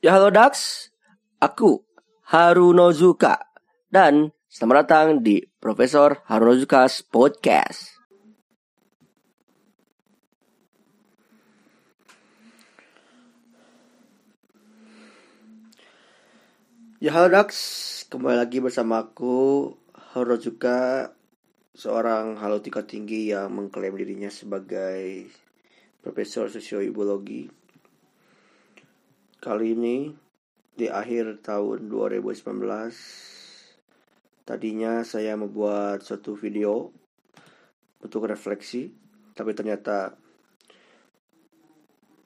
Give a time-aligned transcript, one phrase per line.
[0.00, 0.88] Ya halo Dax,
[1.44, 1.84] aku
[2.24, 3.36] Harunozuka.
[3.92, 8.00] Dan selamat datang di Profesor Harunozuka's Podcast.
[16.96, 17.52] Ya halo Dax,
[18.08, 19.68] kembali lagi bersama aku
[20.16, 21.12] Harunozuka
[21.76, 25.28] Seorang halo tingkat tinggi yang mengklaim dirinya sebagai
[26.00, 27.59] Profesor Sosiobiologi
[29.40, 30.12] Kali ini
[30.76, 32.44] di akhir tahun 2019
[34.44, 36.92] Tadinya saya membuat suatu video
[38.04, 38.92] untuk refleksi
[39.32, 40.12] Tapi ternyata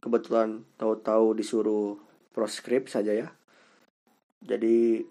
[0.03, 2.03] kebetulan tahu-tahu disuruh
[2.34, 3.31] proskrip saja ya.
[4.42, 5.06] Jadi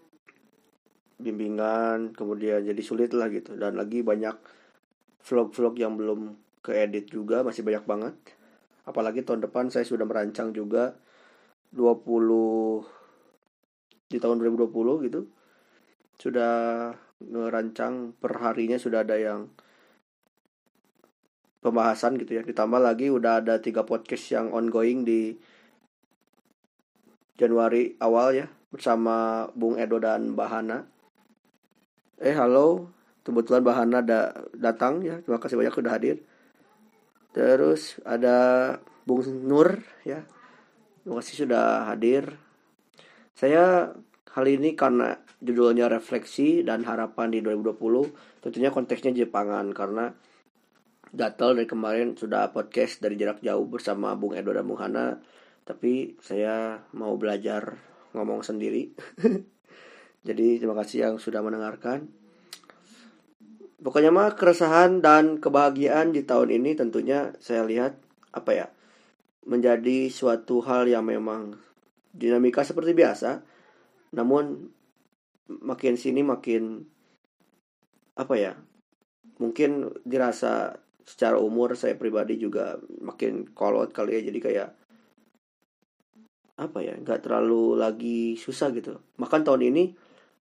[1.23, 3.55] bimbingan kemudian jadi sulit lah gitu.
[3.55, 4.35] Dan lagi banyak
[5.23, 6.35] vlog-vlog yang belum
[6.67, 8.15] keedit juga masih banyak banget.
[8.83, 10.99] Apalagi tahun depan saya sudah merancang juga
[11.73, 12.85] 20
[14.13, 15.21] di tahun 2020 gitu
[16.21, 19.49] sudah ngerancang per harinya sudah ada yang
[21.63, 25.33] pembahasan gitu ya ditambah lagi udah ada tiga podcast yang ongoing di
[27.33, 30.85] Januari awal ya bersama Bung Edo dan Bahana.
[32.17, 35.21] Eh halo, kebetulan Bahana da datang ya.
[35.21, 36.17] Terima kasih banyak sudah hadir.
[37.33, 38.37] Terus ada
[39.05, 40.25] Bung Nur ya.
[41.03, 42.39] Terima kasih sudah hadir.
[43.35, 43.91] Saya
[44.23, 50.15] kali ini karena judulnya refleksi dan harapan di 2020 tentunya konteksnya Jepangan karena
[51.11, 55.19] gatel dari kemarin sudah podcast dari jarak jauh bersama Bung Edo dan Bung Hana
[55.67, 57.75] tapi saya mau belajar
[58.15, 58.95] ngomong sendiri.
[60.27, 62.07] Jadi terima kasih yang sudah mendengarkan.
[63.83, 67.99] Pokoknya mah keresahan dan kebahagiaan di tahun ini tentunya saya lihat
[68.31, 68.67] apa ya
[69.43, 71.57] menjadi suatu hal yang memang
[72.13, 73.43] dinamika seperti biasa.
[74.15, 74.71] Namun
[75.49, 76.87] makin sini makin
[78.13, 78.53] apa ya
[79.41, 84.69] mungkin dirasa secara umur saya pribadi juga makin kolot kali ya jadi kayak
[86.53, 89.83] apa ya nggak terlalu lagi susah gitu makan tahun ini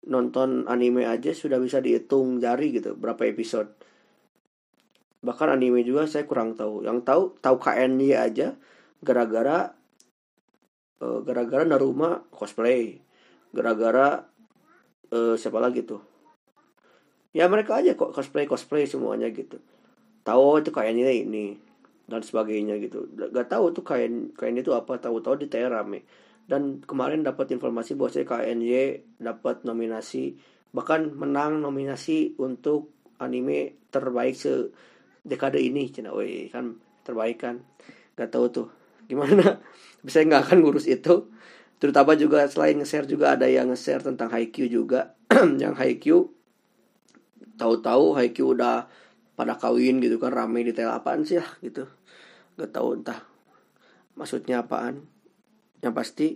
[0.09, 3.71] nonton anime aja sudah bisa dihitung jari gitu berapa episode
[5.21, 8.57] bahkan anime juga saya kurang tahu yang tahu tahu KNY aja
[8.99, 9.71] gara-gara
[10.99, 12.99] uh, gara-gara Naruma cosplay
[13.49, 14.23] gara-gara
[15.13, 16.01] uh, siapa lagi tuh?
[17.29, 19.61] Ya mereka aja kok cosplay cosplay semuanya gitu.
[20.25, 21.57] Tahu itu KNY ini
[22.09, 23.05] dan sebagainya gitu.
[23.13, 26.05] Gak tahu tuh kain kain itu apa tahu-tahu di rame
[26.49, 28.73] dan kemarin dapat informasi bahwa KNY
[29.21, 30.37] dapat nominasi
[30.73, 34.73] bahkan menang nominasi untuk anime terbaik se
[35.21, 36.13] dekade ini cina.
[36.49, 37.61] Kan terbaik kan?
[38.17, 38.67] Gak tahu tuh
[39.09, 39.57] gimana?
[40.05, 41.27] Bisa nggak akan ngurus itu.
[41.79, 45.15] Terutama juga selain nge-share juga ada yang nge-share tentang Haikyuu juga.
[45.63, 46.21] Yang Haikyuu
[47.55, 48.87] tahu-tahu Haikyuu udah
[49.39, 51.87] pada kawin gitu kan rame di tel apaan sih lah gitu.
[52.59, 53.23] Gak tahu entah
[54.19, 55.07] maksudnya apaan.
[55.79, 56.27] Yang pasti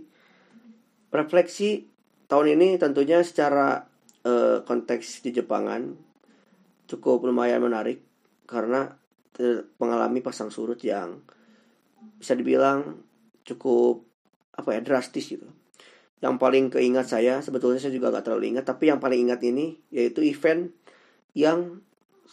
[1.12, 1.92] refleksi
[2.32, 3.84] tahun ini tentunya secara
[4.24, 5.92] uh, konteks di Jepangan
[6.88, 8.00] cukup lumayan menarik
[8.48, 8.96] karena
[9.82, 11.26] mengalami pasang surut yang
[12.18, 13.00] bisa dibilang
[13.44, 14.04] cukup
[14.54, 15.48] apa ya drastis gitu.
[16.24, 19.76] Yang paling keingat saya sebetulnya saya juga gak terlalu ingat tapi yang paling ingat ini
[19.92, 20.72] yaitu event
[21.36, 21.84] yang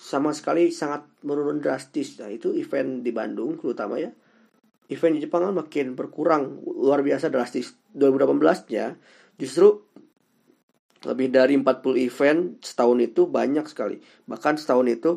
[0.00, 2.16] sama sekali sangat menurun drastis.
[2.16, 4.08] Nah, itu event di Bandung terutama ya.
[4.90, 7.76] Event di Jepang kan makin berkurang luar biasa drastis.
[7.94, 8.96] 2018-nya
[9.36, 9.84] justru
[11.04, 14.00] lebih dari 40 event setahun itu banyak sekali.
[14.28, 15.10] Bahkan setahun itu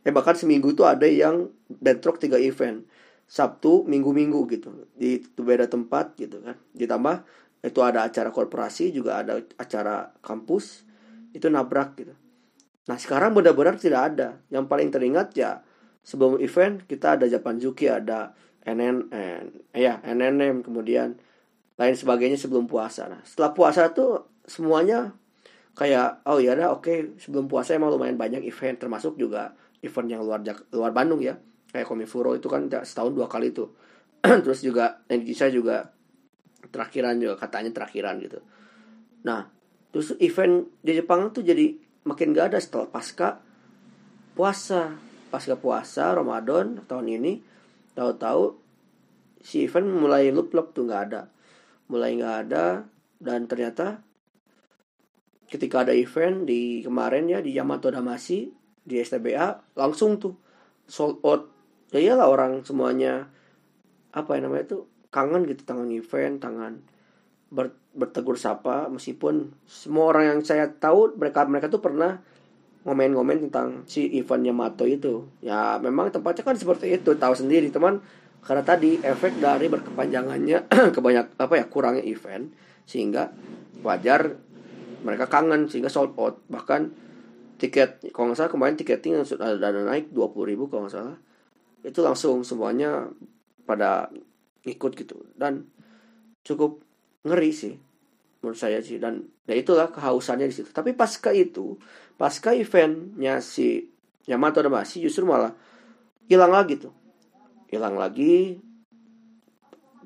[0.00, 2.86] eh bahkan seminggu itu ada yang bentrok 3 event.
[3.30, 4.90] Sabtu, minggu-minggu gitu.
[4.98, 6.58] Di beda tempat gitu kan.
[6.74, 7.22] Ditambah
[7.62, 10.82] itu ada acara korporasi, juga ada acara kampus.
[11.30, 12.10] Itu nabrak gitu
[12.90, 14.28] Nah sekarang benar-benar tidak ada.
[14.50, 15.62] Yang paling teringat ya
[16.02, 18.34] sebelum event kita ada Japanjuki, ada
[18.66, 19.40] NNN, eh,
[19.78, 21.14] ya NNM, kemudian
[21.78, 23.06] lain sebagainya sebelum puasa.
[23.06, 25.14] Nah setelah puasa tuh semuanya
[25.78, 26.98] kayak oh ya oke okay.
[27.22, 29.54] sebelum puasa emang lumayan banyak event termasuk juga
[29.86, 30.42] event yang luar
[30.74, 31.38] luar Bandung ya
[31.70, 33.72] kayak Komifuro itu kan setahun dua kali tuh.
[34.44, 35.76] Terus juga Indonesia juga
[36.68, 38.38] terakhiran juga katanya terakhiran gitu.
[39.24, 39.48] Nah
[39.90, 41.74] terus event di Jepang tuh jadi
[42.06, 43.42] makin gak ada setelah pasca
[44.38, 44.94] puasa.
[45.30, 47.32] Pasca puasa Ramadan tahun ini
[47.94, 48.54] tahu-tahu
[49.40, 51.22] si event mulai lup-lup tuh nggak ada.
[51.90, 52.86] Mulai nggak ada
[53.18, 54.02] dan ternyata
[55.50, 58.46] ketika ada event di kemarin ya di Yamato Damasi
[58.86, 60.38] di STBA langsung tuh
[60.86, 61.49] sold out
[61.90, 63.26] ya iyalah orang semuanya
[64.10, 66.82] apa yang namanya tuh kangen gitu tangan event tangan
[67.50, 72.22] ber, bertegur sapa meskipun semua orang yang saya tahu mereka mereka tuh pernah
[72.80, 75.28] ngomen-ngomen tentang si Ivan Yamato itu.
[75.44, 77.68] Ya memang tempatnya kan seperti itu tahu sendiri.
[77.68, 78.00] Teman
[78.40, 82.48] karena tadi efek dari berkepanjangannya kebanyak apa ya kurangnya event
[82.88, 83.28] sehingga
[83.84, 84.40] wajar
[85.04, 86.40] mereka kangen sehingga sold out.
[86.48, 87.10] Bahkan
[87.60, 91.16] tiket kalau nggak salah kemarin tiketing yang sudah ada naik 20 ribu kalau nggak salah
[91.84, 93.08] itu langsung semuanya
[93.64, 94.12] pada
[94.64, 95.24] ikut gitu.
[95.36, 95.68] Dan
[96.44, 96.80] cukup
[97.24, 97.74] ngeri sih
[98.40, 99.00] menurut saya sih.
[99.00, 100.70] Dan ya itulah kehausannya di situ.
[100.72, 101.76] Tapi pasca itu
[102.20, 103.88] pasca eventnya si
[104.28, 105.52] Yamato Damashi justru malah
[106.28, 106.92] hilang lagi tuh.
[107.72, 108.60] Hilang lagi.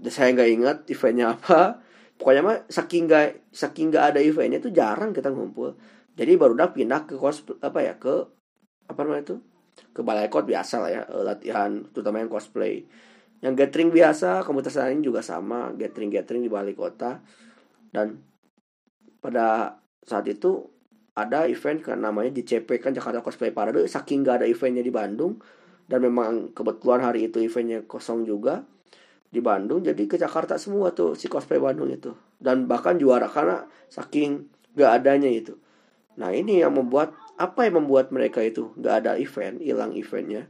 [0.04, 1.82] Saya nggak ingat eventnya apa.
[2.14, 5.74] Pokoknya mah saking nggak saking nggak ada eventnya tuh jarang kita ngumpul.
[6.14, 8.14] Jadi baru udah pindah ke kos apa ya ke
[8.86, 9.36] apa namanya itu
[9.94, 12.82] ke balai kot biasa lah ya eh, latihan terutama yang cosplay.
[13.44, 17.20] Yang gathering biasa komunitas lain juga sama gathering gathering di balai kota.
[17.92, 18.18] Dan
[19.20, 20.74] pada saat itu
[21.14, 23.86] ada event kan namanya di CP kan Jakarta Cosplay Parade.
[23.86, 25.38] Saking gak ada eventnya di Bandung
[25.86, 28.66] dan memang kebetulan hari itu eventnya kosong juga
[29.30, 32.10] di Bandung jadi ke Jakarta semua tuh si cosplay Bandung itu.
[32.34, 35.54] Dan bahkan juara karena saking gak adanya itu.
[36.18, 40.46] Nah ini yang membuat apa yang membuat mereka itu gak ada event hilang eventnya?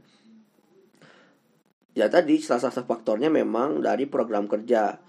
[1.95, 4.99] Ya tadi salah satu faktornya memang dari program kerja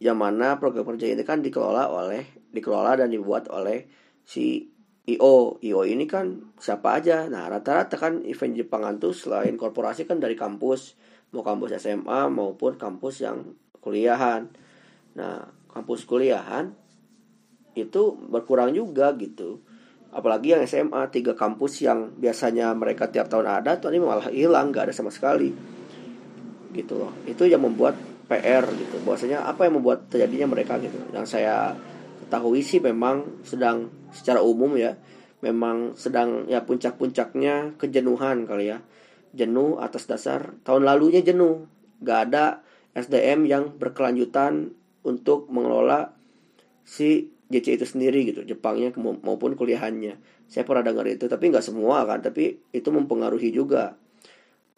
[0.00, 3.86] yang mana program kerja ini kan dikelola oleh dikelola dan dibuat oleh
[4.24, 4.72] si
[5.04, 7.28] IO IO ini kan siapa aja?
[7.28, 10.96] Nah rata-rata kan event Jepangan tuh selain korporasi kan dari kampus
[11.36, 13.52] mau kampus SMA maupun kampus yang
[13.84, 14.48] kuliahan.
[15.18, 16.72] Nah kampus kuliahan
[17.74, 19.63] itu berkurang juga gitu
[20.14, 24.70] apalagi yang SMA tiga kampus yang biasanya mereka tiap tahun ada tuh ini malah hilang
[24.70, 25.50] nggak ada sama sekali.
[26.70, 27.12] Gitu loh.
[27.26, 27.98] Itu yang membuat
[28.30, 29.02] PR gitu.
[29.02, 30.96] Bahwasanya apa yang membuat terjadinya mereka gitu.
[31.10, 31.74] Yang saya
[32.24, 34.94] ketahui sih memang sedang secara umum ya
[35.44, 38.80] memang sedang ya puncak-puncaknya kejenuhan kali ya.
[39.36, 41.68] Jenuh atas dasar tahun lalunya jenuh.
[42.00, 42.64] Gak ada
[42.96, 44.72] SDM yang berkelanjutan
[45.04, 46.16] untuk mengelola
[46.80, 50.18] si JC itu sendiri gitu Jepangnya maupun kuliahannya.
[50.50, 53.94] Saya pernah dengar itu tapi nggak semua kan tapi itu mempengaruhi juga.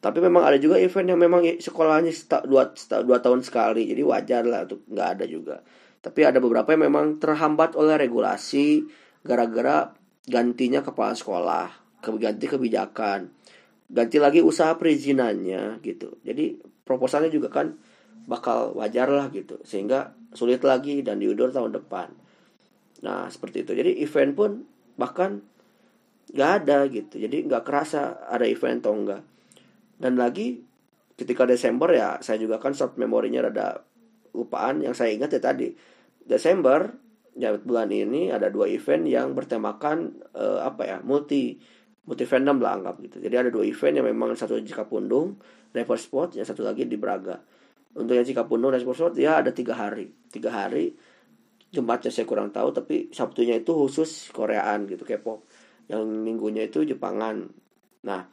[0.04, 2.12] Tapi memang ada juga event yang memang sekolahnya
[2.44, 2.70] dua,
[3.02, 5.56] dua tahun sekali jadi wajar lah untuk nggak ada juga.
[6.04, 8.86] Tapi ada beberapa yang memang terhambat oleh regulasi
[9.24, 9.90] gara-gara
[10.28, 11.66] gantinya kepala sekolah
[12.06, 13.34] ganti kebijakan.
[13.90, 16.22] Ganti lagi usaha perizinannya gitu.
[16.22, 17.74] Jadi proposalnya juga kan
[18.26, 22.10] bakal wajar lah gitu sehingga sulit lagi dan diundur tahun depan
[23.04, 23.72] nah seperti itu.
[23.76, 24.50] Jadi event pun
[24.96, 25.42] bahkan
[26.32, 27.20] nggak ada gitu.
[27.20, 29.22] Jadi nggak kerasa ada event atau enggak
[29.96, 30.60] dan lagi
[31.16, 33.80] ketika Desember ya saya juga kan short memorinya rada
[34.36, 34.84] lupaan.
[34.84, 35.72] Yang saya ingat ya tadi
[36.20, 36.92] Desember
[37.36, 41.56] ya bulan ini ada dua event yang bertemakan uh, apa ya multi
[42.06, 43.16] multi fandom lah anggap gitu.
[43.24, 45.40] Jadi ada dua event yang memang satu di Cikapundung
[45.72, 47.40] River Sport yang satu lagi di Braga.
[47.96, 50.12] Untuk yang Cikapundung River Sport ya ada tiga hari.
[50.28, 50.92] Tiga hari
[51.76, 55.44] Jumatnya saya kurang tahu tapi Sabtunya itu khusus Koreaan gitu K-pop.
[55.92, 57.44] Yang minggunya itu Jepangan.
[58.08, 58.24] Nah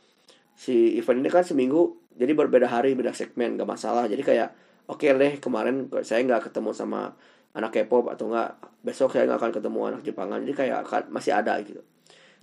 [0.55, 4.07] si event ini kan seminggu jadi berbeda hari beda segmen gak masalah.
[4.07, 4.49] Jadi kayak
[4.87, 7.11] oke okay deh kemarin saya nggak ketemu sama
[7.51, 10.39] anak K-pop atau enggak besok saya nggak akan ketemu anak Jepangan.
[10.47, 10.79] Jadi kayak
[11.11, 11.83] masih ada gitu.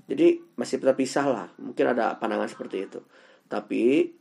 [0.04, 3.00] Jadi masih terpisah lah mungkin ada pandangan seperti itu.
[3.48, 4.12] Tapi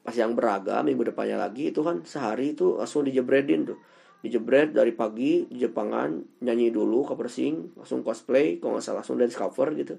[0.00, 3.78] pas yang beragam minggu depannya lagi itu kan sehari itu langsung dijebredin tuh
[4.20, 9.16] dijebret dari pagi di Jepangan nyanyi dulu cover sing langsung cosplay kalau nggak salah langsung
[9.16, 9.96] dance cover gitu.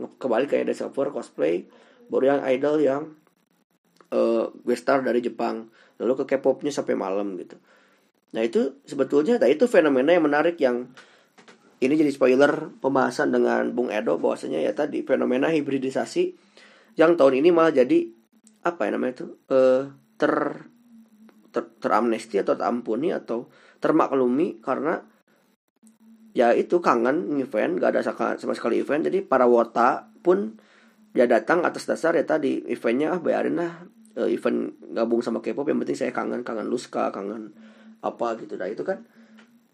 [0.00, 1.66] Kembali kayak dance cover cosplay
[2.10, 3.02] baru yang idol yang
[4.10, 5.70] uh, guest star dari Jepang
[6.02, 7.54] lalu ke K-popnya sampai malam gitu.
[8.34, 10.90] Nah itu sebetulnya nah itu fenomena yang menarik yang
[11.80, 16.36] ini jadi spoiler pembahasan dengan Bung Edo bahwasanya ya tadi fenomena hibridisasi
[17.00, 18.12] yang tahun ini malah jadi
[18.60, 19.88] apa ya namanya itu uh,
[20.20, 20.34] ter,
[21.50, 23.50] ter teramnesti atau terampuni atau
[23.82, 25.02] termaklumi karena
[26.30, 28.00] ya itu kangen event gak ada
[28.38, 29.06] sama sekali event.
[29.06, 30.54] Jadi para wota pun
[31.10, 33.82] dia datang atas dasar ya tadi eventnya ah bayarin lah
[34.14, 37.50] uh, event gabung sama K-pop yang penting saya kangen kangen Luska kangen
[37.98, 38.54] apa gitu.
[38.54, 39.02] Nah itu kan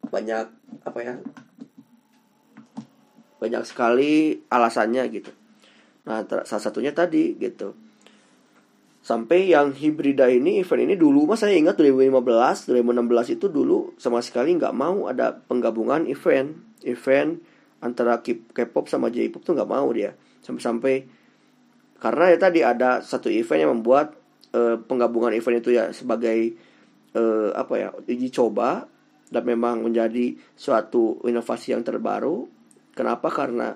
[0.08, 0.46] banyak
[0.86, 1.14] apa ya
[3.36, 5.28] banyak sekali alasannya gitu.
[6.08, 7.85] Nah salah satunya tadi gitu
[9.06, 14.18] sampai yang hibrida ini event ini dulu mas saya ingat 2015 2016 itu dulu sama
[14.18, 17.38] sekali nggak mau ada penggabungan event event
[17.78, 20.10] antara K-pop sama J-pop tuh nggak mau dia
[20.42, 21.06] sampai-sampai
[22.02, 24.18] karena ya tadi ada satu event yang membuat
[24.50, 26.58] uh, penggabungan event itu ya sebagai
[27.14, 28.90] uh, apa ya uji coba
[29.30, 32.46] dan memang menjadi suatu inovasi yang terbaru.
[32.94, 33.26] Kenapa?
[33.32, 33.74] Karena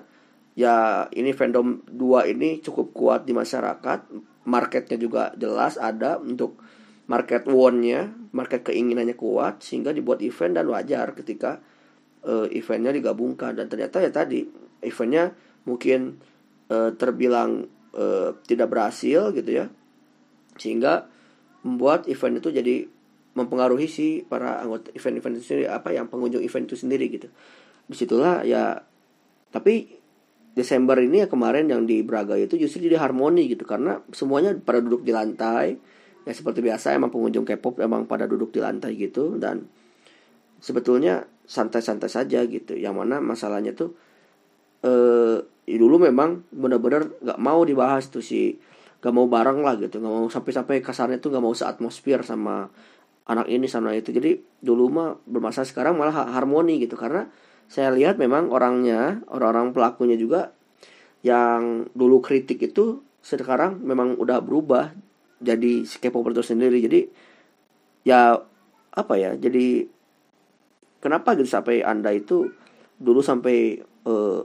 [0.55, 3.99] ya ini fandom 2 ini cukup kuat di masyarakat,
[4.47, 6.57] marketnya juga jelas ada untuk
[7.09, 11.59] market want-nya, market keinginannya kuat sehingga dibuat event dan wajar ketika
[12.23, 13.53] uh, eventnya digabungkan.
[13.57, 14.47] Dan ternyata ya tadi
[14.81, 15.35] eventnya
[15.67, 16.17] mungkin
[16.71, 19.65] uh, terbilang uh, tidak berhasil gitu ya
[20.57, 21.07] sehingga
[21.61, 22.75] membuat event itu jadi
[23.31, 27.31] mempengaruhi si para anggota event-event itu sendiri apa yang pengunjung event itu sendiri gitu.
[27.87, 28.83] Di situlah ya
[29.51, 30.00] tapi
[30.51, 34.83] Desember ini ya kemarin yang di Braga itu justru jadi harmoni gitu karena semuanya pada
[34.83, 35.79] duduk di lantai.
[36.21, 39.65] Ya seperti biasa emang pengunjung K-pop emang pada duduk di lantai gitu dan
[40.61, 42.77] sebetulnya santai-santai saja gitu.
[42.77, 43.95] Yang mana masalahnya tuh
[44.85, 48.59] eh dulu memang benar-benar nggak mau dibahas tuh si
[49.01, 49.97] gak mau bareng lah gitu.
[49.97, 52.69] Nggak mau sampai-sampai kasarnya tuh nggak mau seatmosfer sama
[53.25, 54.13] anak ini sama itu.
[54.13, 56.93] Jadi dulu mah bermasalah sekarang malah harmoni gitu.
[56.99, 57.25] Karena
[57.71, 60.51] saya lihat memang orangnya orang-orang pelakunya juga
[61.23, 64.91] yang dulu kritik itu sekarang memang udah berubah
[65.39, 66.83] jadi K-popper itu sendiri.
[66.83, 67.07] Jadi
[68.03, 68.35] ya
[68.91, 69.87] apa ya jadi
[70.99, 72.51] kenapa gitu sampai anda itu
[72.99, 74.43] dulu sampai uh,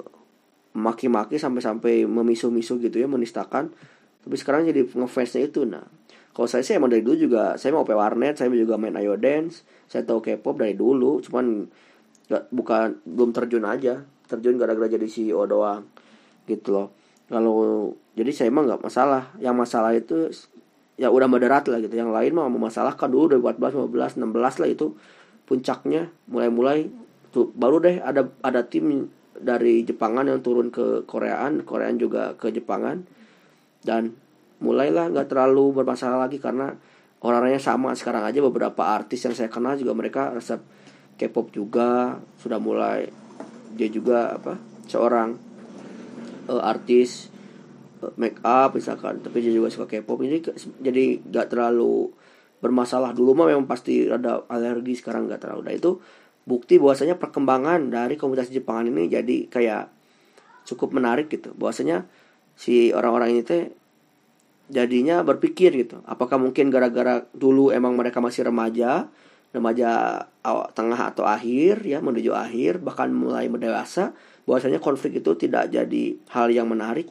[0.77, 3.75] maki-maki sampai-sampai memisu-misu gitu ya menistakan
[4.23, 5.67] tapi sekarang jadi ngefansnya itu.
[5.67, 5.83] Nah
[6.31, 9.67] kalau saya sih emang dari dulu juga saya mau warnet saya juga main ayo dance
[9.91, 11.67] saya tahu K-pop dari dulu cuman
[12.31, 14.03] gak, bukan belum terjun aja.
[14.27, 15.87] Terjun gara-gara jadi CEO doang
[16.47, 16.89] gitu loh.
[17.27, 19.35] Kalau jadi saya emang nggak masalah.
[19.43, 20.31] Yang masalah itu
[20.97, 21.95] ya udah moderat lah gitu.
[21.95, 23.11] Yang lain mah memasalahkan.
[23.11, 24.87] Dulu dari 14 15 16 lah itu
[25.47, 26.11] puncaknya.
[26.31, 26.91] Mulai-mulai
[27.35, 31.67] baru deh ada ada tim dari Jepangan yang turun ke Koreaan.
[31.67, 33.03] Koreaan juga ke Jepangan.
[33.83, 34.15] Dan
[34.63, 36.75] mulailah nggak terlalu bermasalah lagi karena
[37.21, 38.39] orang-orangnya sama sekarang aja.
[38.39, 40.63] Beberapa artis yang saya kenal juga mereka resep
[41.17, 43.09] K-pop juga sudah mulai
[43.77, 44.57] dia juga apa
[44.89, 45.37] seorang
[46.49, 47.29] uh, artis
[48.01, 50.21] uh, make up misalkan tapi dia juga suka K-pop.
[50.23, 50.45] Ini
[50.81, 52.13] jadi nggak terlalu
[52.61, 53.13] bermasalah.
[53.13, 55.61] Dulu mah memang pasti ada alergi sekarang nggak terlalu.
[55.67, 55.91] Nah itu
[56.47, 59.85] bukti bahwasanya perkembangan dari komunitas Jepangan ini jadi kayak
[60.69, 61.53] cukup menarik gitu.
[61.57, 62.07] Bahwasanya
[62.57, 63.63] si orang-orang ini teh
[64.67, 66.03] jadinya berpikir gitu.
[66.09, 69.07] Apakah mungkin gara-gara dulu emang mereka masih remaja
[69.55, 74.13] remaja awal, tengah atau akhir ya menuju akhir bahkan mulai mendewasa
[74.47, 77.11] bahwasanya konflik itu tidak jadi hal yang menarik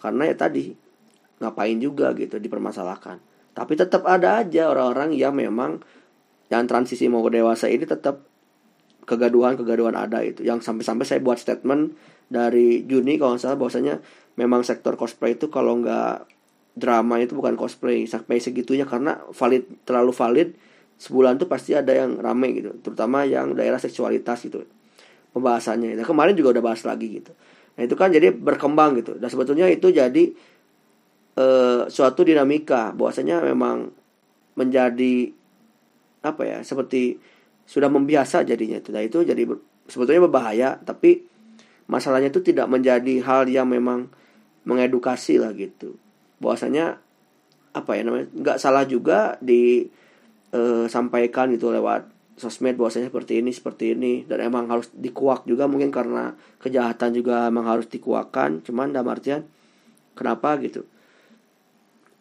[0.00, 0.76] karena ya tadi
[1.40, 3.18] ngapain juga gitu dipermasalahkan.
[3.54, 5.80] Tapi tetap ada aja orang-orang yang memang
[6.52, 8.26] yang transisi mau dewasa ini tetap
[9.08, 10.44] kegaduhan-kegaduhan ada itu.
[10.44, 11.94] Yang sampai-sampai saya buat statement
[12.28, 14.00] dari Juni kalau nggak salah bahwasanya
[14.34, 16.26] memang sektor cosplay itu kalau nggak
[16.74, 20.48] drama itu bukan cosplay sampai segitunya karena valid terlalu valid
[20.98, 24.62] sebulan tuh pasti ada yang rame gitu terutama yang daerah seksualitas gitu
[25.34, 25.98] pembahasannya.
[25.98, 27.34] Nah kemarin juga udah bahas lagi gitu.
[27.74, 29.18] Nah itu kan jadi berkembang gitu.
[29.18, 30.30] Dan sebetulnya itu jadi
[31.36, 33.90] uh, suatu dinamika bahwasanya memang
[34.54, 35.34] menjadi
[36.22, 37.18] apa ya seperti
[37.66, 38.94] sudah membiasa jadinya itu.
[38.94, 39.42] Nah itu jadi
[39.90, 41.26] sebetulnya berbahaya tapi
[41.90, 44.08] masalahnya itu tidak menjadi hal yang memang
[44.62, 45.98] mengedukasi lah gitu.
[46.38, 47.02] Bahwasanya
[47.74, 49.34] apa ya namanya nggak salah juga
[50.54, 52.06] disampaikan eh, gitu lewat
[52.38, 54.22] sosmed bahwasanya seperti ini seperti ini.
[54.26, 58.62] Dan emang harus dikuak juga mungkin karena kejahatan juga emang harus dikuakkan.
[58.62, 59.42] Cuman dalam artian
[60.14, 60.86] kenapa gitu?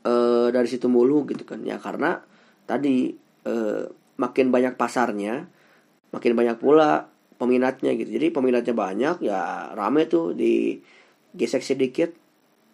[0.04, 0.14] E,
[0.50, 1.62] dari situ mulu gitu kan.
[1.66, 2.22] Ya karena
[2.66, 3.14] tadi
[3.46, 3.54] e,
[4.18, 5.46] makin banyak pasarnya
[6.14, 8.10] makin banyak pula peminatnya gitu.
[8.14, 10.78] Jadi peminatnya banyak ya rame tuh di
[11.34, 12.14] gesek sedikit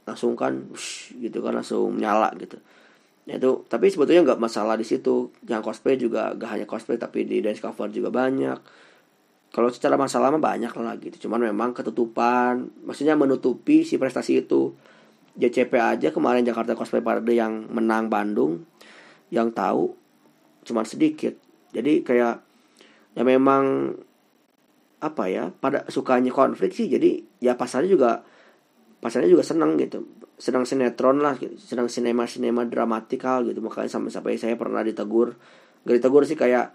[0.03, 2.59] langsung kan wush, gitu kan langsung nyala gitu
[3.37, 5.29] itu tapi sebetulnya nggak masalah di situ.
[5.45, 8.57] Yang cosplay juga gak hanya cosplay tapi di dance cover juga banyak.
[9.49, 11.29] Kalau secara masalah mah banyak lah gitu.
[11.29, 14.73] Cuman memang ketutupan maksudnya menutupi si prestasi itu.
[15.39, 18.65] JCP aja kemarin Jakarta Cosplay Parade yang menang Bandung
[19.31, 19.95] yang tahu
[20.67, 21.37] cuman sedikit.
[21.71, 22.43] Jadi kayak
[23.15, 23.93] ya memang
[24.99, 26.91] apa ya pada sukanya konflik sih.
[26.91, 28.11] Jadi ya pasarnya juga
[28.99, 30.03] pasarnya juga senang gitu
[30.39, 31.53] senang sinetron lah gitu.
[31.59, 33.59] Senang sinema sinema dramatikal gitu.
[33.59, 35.35] Makanya sampai sampai saya pernah ditegur.
[35.83, 36.71] Gak ditegur sih kayak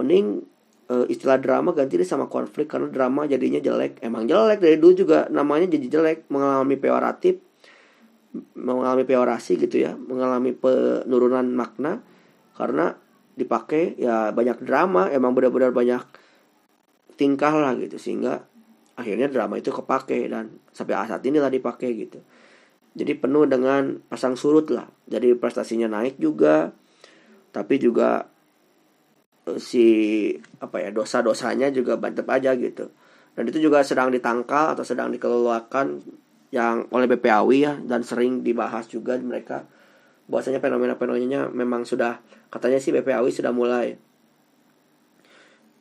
[0.00, 0.40] mending
[0.88, 4.00] e, istilah drama ganti deh sama konflik karena drama jadinya jelek.
[4.00, 6.32] Emang jelek dari dulu juga namanya jadi jelek.
[6.32, 7.36] Mengalami peoratif
[8.56, 9.92] mengalami peorasi gitu ya.
[9.92, 12.00] Mengalami penurunan makna
[12.56, 12.96] karena
[13.36, 15.12] dipakai ya banyak drama.
[15.12, 16.00] Emang benar-benar banyak
[17.20, 18.00] tingkah lah gitu.
[18.00, 18.40] Sehingga
[18.96, 22.24] akhirnya drama itu kepake dan sampai saat inilah dipakai gitu
[22.90, 24.90] jadi penuh dengan pasang surut lah.
[25.06, 26.74] Jadi prestasinya naik juga.
[27.50, 28.26] Tapi juga
[29.58, 30.30] si
[30.62, 32.90] apa ya dosa-dosanya juga mantep aja gitu.
[33.34, 36.02] Dan itu juga sedang ditangkal atau sedang dikelolakan
[36.50, 39.66] yang oleh BPAWI ya dan sering dibahas juga mereka.
[40.26, 43.94] Bahwasanya fenomena-fenomenanya memang sudah katanya sih BPAWI sudah mulai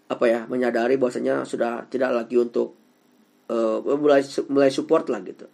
[0.10, 2.74] apa ya menyadari bahwasanya sudah tidak lagi untuk
[3.54, 5.46] uh, mulai mulai support lah gitu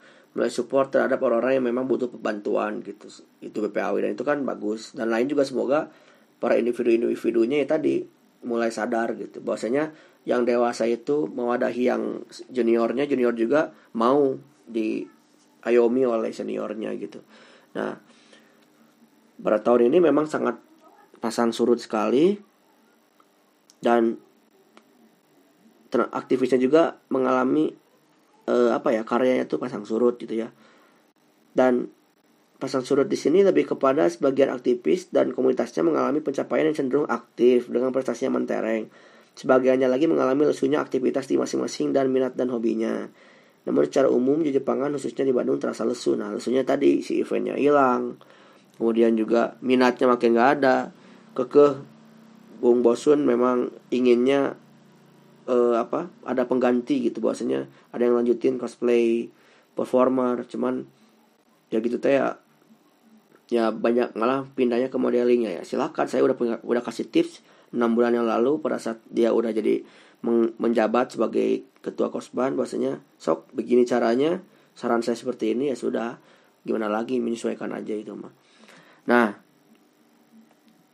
[0.52, 3.08] support terhadap orang-orang yang memang butuh bantuan gitu.
[3.40, 4.92] Itu BPAW dan itu kan bagus.
[4.92, 5.88] Dan lain juga semoga
[6.44, 8.04] para individu-individunya ya tadi
[8.44, 9.40] mulai sadar gitu.
[9.40, 9.96] Bahwasanya
[10.28, 14.36] yang dewasa itu mewadahi yang juniornya junior juga mau
[14.68, 15.08] di
[15.64, 17.24] ayomi oleh seniornya gitu.
[17.80, 17.96] Nah
[19.40, 20.60] pada tahun ini memang sangat
[21.24, 22.36] pasang surut sekali.
[23.80, 24.20] Dan
[25.96, 27.72] aktivisnya juga mengalami
[28.50, 30.50] uh, apa ya karyanya tuh pasang surut gitu ya.
[31.56, 31.90] Dan
[32.56, 37.68] pasang surut di sini lebih kepada sebagian aktivis dan komunitasnya mengalami pencapaian yang cenderung aktif
[37.68, 38.88] dengan prestasi yang mentereng.
[39.36, 43.12] Sebagiannya lagi mengalami lesunya aktivitas di masing-masing dan minat dan hobinya.
[43.68, 46.16] Namun secara umum di Jepangan khususnya di Bandung terasa lesu.
[46.16, 48.16] Nah lesunya tadi si eventnya hilang.
[48.80, 50.78] Kemudian juga minatnya makin gak ada.
[51.36, 51.84] Kekeh
[52.64, 54.56] Bung Bosun memang inginnya
[55.50, 57.70] uh, apa ada pengganti gitu bahwasanya.
[57.96, 59.30] Ada yang lanjutin cosplay
[59.76, 60.88] performer cuman
[61.74, 62.40] ya gitu teh ya
[63.52, 65.64] ya banyak malah pindahnya ke modelingnya ya.
[65.66, 67.42] Silakan saya udah punya, udah kasih tips
[67.76, 69.84] enam bulan yang lalu pada saat dia udah jadi
[70.58, 74.42] menjabat sebagai ketua kosban bahwasanya sok begini caranya
[74.74, 76.18] saran saya seperti ini ya sudah
[76.66, 78.34] gimana lagi menyesuaikan aja itu mah
[79.06, 79.38] nah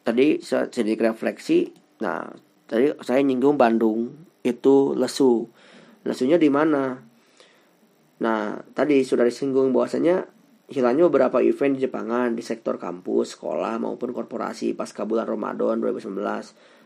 [0.04, 1.72] tadi saya sedikit refleksi
[2.04, 2.28] nah
[2.68, 5.50] tadi saya nyinggung Bandung itu lesu.
[6.06, 6.98] Lesunya di mana?
[8.22, 10.26] Nah, tadi sudah disinggung bahwasanya
[10.72, 16.16] hilangnya beberapa event di Jepangan di sektor kampus, sekolah maupun korporasi pasca bulan Ramadan 2019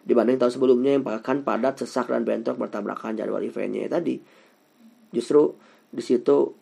[0.06, 4.22] dibanding tahun sebelumnya yang bahkan padat, sesak dan bentrok bertabrakan jadwal eventnya tadi.
[5.10, 5.58] Justru
[5.90, 6.54] di situ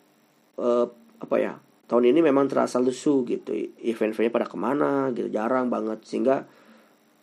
[0.58, 0.86] eh,
[1.20, 1.54] apa ya?
[1.84, 3.52] Tahun ini memang terasa lesu gitu.
[3.84, 6.48] Event-eventnya pada ke mana gitu, jarang banget sehingga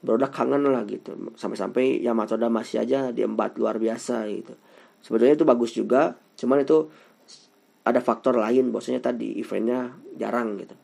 [0.02, 1.14] berodak kangen lah gitu.
[1.38, 4.58] Sampai-sampai ya Matoda masih aja diembat luar biasa gitu.
[5.02, 6.90] Sebetulnya itu bagus juga cuman itu
[7.86, 8.74] ada faktor lain.
[8.74, 10.76] Bosnya tadi eventnya jarang gitu.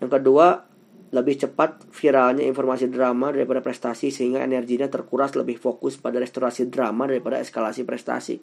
[0.00, 0.46] Yang kedua
[1.12, 7.04] lebih cepat viralnya informasi drama daripada prestasi sehingga energinya terkuras lebih fokus pada restorasi drama
[7.04, 8.40] daripada eskalasi prestasi.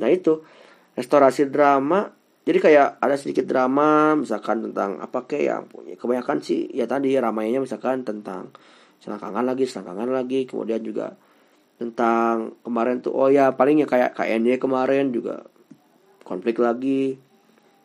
[0.00, 0.44] Nah itu.
[0.90, 2.02] Restorasi drama
[2.40, 7.12] jadi kayak ada sedikit drama misalkan tentang apa kayak yang punya kebanyakan sih ya tadi
[7.14, 8.50] ramainya misalkan tentang
[9.00, 10.44] selangkangan lagi selangkangan lagi.
[10.44, 11.16] Kemudian juga
[11.80, 15.44] tentang kemarin tuh oh ya paling ya kayak KNY kemarin juga
[16.24, 17.16] konflik lagi.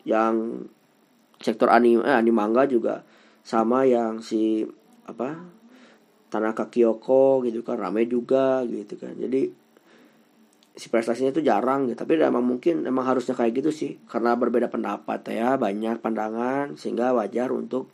[0.06, 0.68] Yang
[1.42, 3.02] sektor anime eh, anime manga juga
[3.42, 4.62] sama yang si
[5.06, 5.38] apa
[6.26, 9.14] Tanaka Kyoko gitu kan rame juga gitu kan.
[9.16, 9.66] Jadi
[10.76, 11.96] si prestasinya itu jarang gitu.
[11.96, 13.92] Tapi emang mungkin emang harusnya kayak gitu sih.
[14.04, 17.88] Karena berbeda pendapat ya banyak pandangan sehingga wajar untuk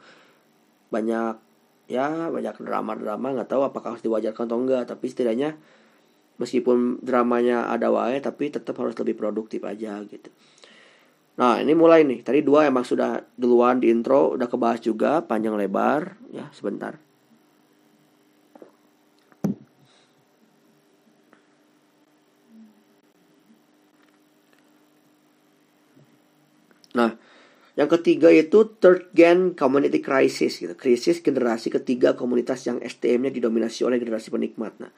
[0.90, 1.51] banyak
[1.90, 5.58] ya banyak drama-drama nggak tahu apakah harus diwajarkan atau enggak tapi setidaknya
[6.40, 10.30] meskipun dramanya ada wae tapi tetap harus lebih produktif aja gitu.
[11.38, 12.20] Nah ini mulai nih.
[12.20, 17.00] Tadi dua emang sudah duluan di intro udah kebahas juga panjang lebar ya sebentar
[26.92, 27.16] Nah,
[27.72, 30.76] yang ketiga itu third gen community crisis gitu.
[30.76, 34.76] Krisis generasi ketiga komunitas yang STM-nya didominasi oleh generasi penikmat.
[34.76, 34.92] Nah,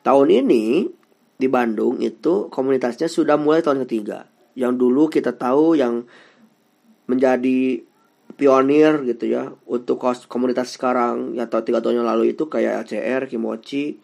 [0.00, 0.88] tahun ini
[1.36, 4.24] di Bandung itu komunitasnya sudah mulai tahun ketiga.
[4.56, 6.08] Yang dulu kita tahu yang
[7.12, 7.84] menjadi
[8.40, 10.00] pionir gitu ya untuk
[10.32, 14.00] komunitas sekarang ya atau tiga tahun yang lalu itu kayak LCR, Kimochi,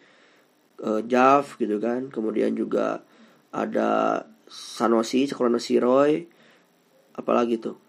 [0.85, 2.13] uh, Jav gitu kan.
[2.13, 3.01] Kemudian juga
[3.49, 6.29] ada Sanosi, Sakurano Roy,
[7.17, 7.84] apalagi tuh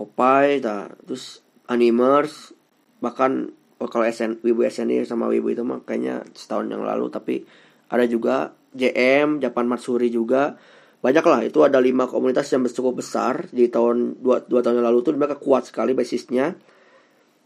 [0.00, 2.56] Opai, nah, terus Animers,
[3.04, 7.44] bahkan oh, kalau SN, Wibu SNI sama Wibu itu mah kayaknya setahun yang lalu, tapi
[7.92, 10.56] ada juga JM, Japan Matsuri juga.
[11.04, 14.88] Banyak lah, itu ada lima komunitas yang cukup besar di tahun dua, dua tahun yang
[14.88, 16.56] lalu tuh mereka kuat sekali basisnya.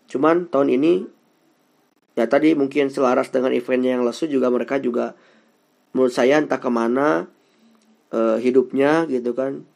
[0.06, 0.92] Cuman tahun ini
[2.14, 5.18] ya tadi mungkin selaras dengan eventnya yang lesu juga mereka juga
[5.94, 7.26] menurut saya entah ke mana
[8.14, 9.66] uh, hidupnya gitu kan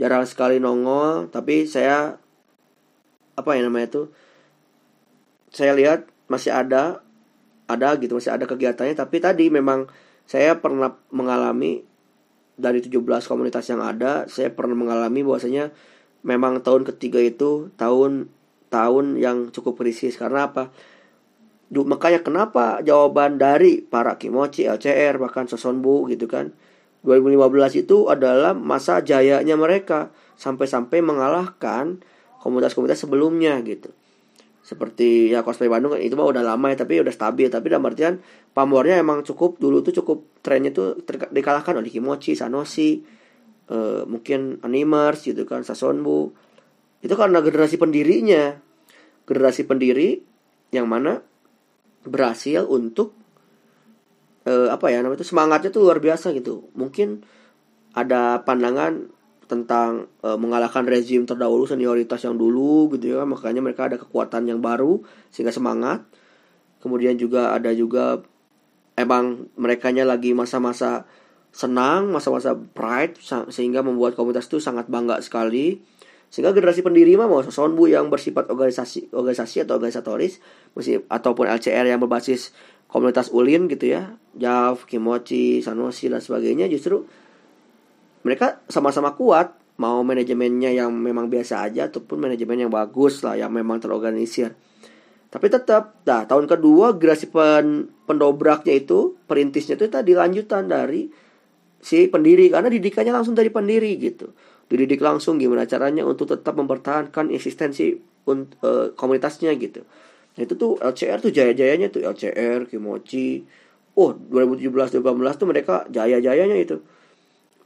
[0.00, 2.16] jarang sekali nongol tapi saya
[3.36, 4.02] apa ya namanya itu
[5.52, 7.04] saya lihat masih ada
[7.70, 8.98] ada gitu masih ada kegiatannya.
[8.98, 9.86] Tapi tadi memang
[10.26, 11.86] saya pernah mengalami
[12.60, 15.72] dari 17 komunitas yang ada saya pernah mengalami bahwasanya
[16.26, 18.30] memang tahun ketiga itu tahun
[18.70, 20.18] tahun yang cukup krisis.
[20.18, 20.70] Karena apa?
[21.70, 26.50] Makanya kenapa jawaban dari para Kimochi, LCR, bahkan Sosonbu gitu kan
[27.06, 32.00] 2015 itu adalah masa jayanya mereka sampai-sampai mengalahkan
[32.40, 33.92] komunitas-komunitas sebelumnya gitu
[34.60, 38.20] seperti ya cosplay Bandung itu mah udah lama ya tapi udah stabil tapi dalam artian
[38.52, 41.00] pamornya emang cukup dulu tuh cukup trennya tuh
[41.32, 43.02] dikalahkan oleh Kimochi, Sanoshi,
[43.72, 46.32] uh, mungkin Animers gitu kan, Sasonbu.
[47.00, 48.58] Itu karena generasi pendirinya.
[49.24, 50.20] Generasi pendiri
[50.74, 51.22] yang mana
[52.02, 53.14] berhasil untuk
[54.46, 56.70] uh, apa ya namanya itu semangatnya tuh luar biasa gitu.
[56.78, 57.24] Mungkin
[57.96, 59.10] ada pandangan
[59.50, 64.62] tentang e, mengalahkan rezim terdahulu senioritas yang dulu gitu ya makanya mereka ada kekuatan yang
[64.62, 65.02] baru
[65.34, 66.06] sehingga semangat
[66.78, 68.22] kemudian juga ada juga
[68.94, 71.02] emang mereka lagi masa-masa
[71.50, 73.18] senang, masa-masa pride
[73.50, 75.82] sehingga membuat komunitas itu sangat bangga sekali.
[76.30, 80.38] Sehingga generasi pendiri mah mau Sonbu yang bersifat organisasi organisasi atau organisatoris
[81.10, 82.54] ataupun LCR yang berbasis
[82.86, 87.02] komunitas ulin gitu ya, Jav, Kimochi, Sanoshi dan sebagainya justru
[88.22, 93.50] mereka sama-sama kuat mau manajemennya yang memang biasa aja ataupun manajemen yang bagus lah yang
[93.50, 94.52] memang terorganisir.
[95.30, 101.06] Tapi tetap, nah tahun kedua generasi pen, pendobraknya itu, perintisnya itu tadi lanjutan dari
[101.80, 104.34] si pendiri karena didikannya langsung dari pendiri gitu.
[104.70, 107.90] Dididik langsung gimana caranya untuk tetap mempertahankan eksistensi
[108.30, 109.82] uh, komunitasnya gitu.
[110.38, 113.42] Nah, itu tuh LCR tuh jaya-jayanya tuh LCR, Kimochi.
[113.98, 116.78] Oh, 2017 2018 tuh mereka jaya-jayanya itu.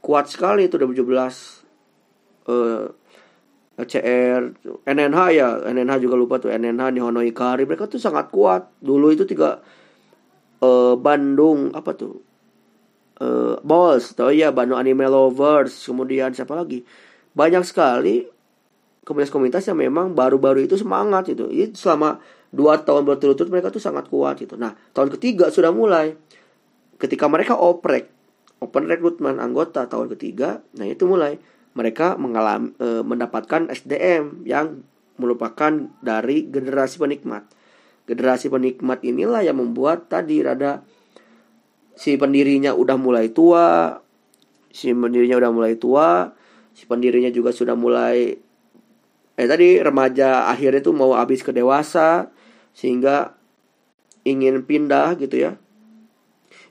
[0.01, 1.05] Kuat sekali itu 2017
[2.49, 2.89] uh,
[3.75, 4.41] CR,
[4.87, 8.71] NNH ya, NNH juga lupa tuh NNH Nihono Ikari mereka tuh sangat kuat.
[8.81, 9.61] Dulu itu tiga
[10.63, 12.23] uh, Bandung apa tuh?
[13.15, 16.83] Uh, Balls, tau ya Bandung Anime Lovers, kemudian siapa lagi?
[17.31, 18.27] Banyak sekali
[19.05, 21.47] komunitas-komunitas yang memang baru-baru itu semangat itu.
[21.47, 24.57] Itu selama dua tahun berturut-turut mereka tuh sangat kuat itu.
[24.57, 26.17] Nah, tahun ketiga sudah mulai.
[26.95, 28.07] Ketika mereka oprek,
[28.63, 31.35] open recruitment anggota tahun ketiga, nah itu mulai
[31.75, 34.79] mereka mengalami e, mendapatkan SDM yang
[35.19, 37.43] merupakan dari generasi penikmat.
[38.07, 40.87] Generasi penikmat inilah yang membuat tadi rada
[41.95, 43.99] si pendirinya udah mulai tua,
[44.69, 46.31] si pendirinya udah mulai tua,
[46.75, 48.35] si pendirinya juga sudah mulai
[49.35, 52.31] eh tadi remaja akhirnya tuh mau habis ke dewasa
[52.71, 53.35] sehingga
[54.23, 55.59] ingin pindah gitu ya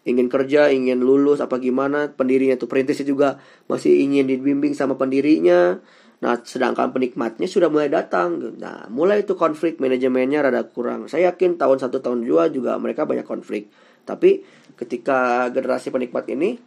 [0.04, 3.28] ingin kerja, ingin lulus apa gimana, pendirinya tuh perintisnya juga
[3.66, 5.80] masih ingin dibimbing sama pendirinya.
[6.20, 8.56] Nah, sedangkan penikmatnya sudah mulai datang.
[8.60, 11.08] Nah, mulai itu konflik manajemennya rada kurang.
[11.08, 13.72] Saya yakin tahun satu tahun dua juga mereka banyak konflik.
[14.04, 16.58] Tapi ketika generasi penikmat ini,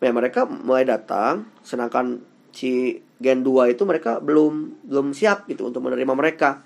[0.00, 2.20] ya mereka mulai datang, sedangkan
[2.54, 6.62] si Gen 2 itu mereka belum belum siap gitu untuk menerima mereka.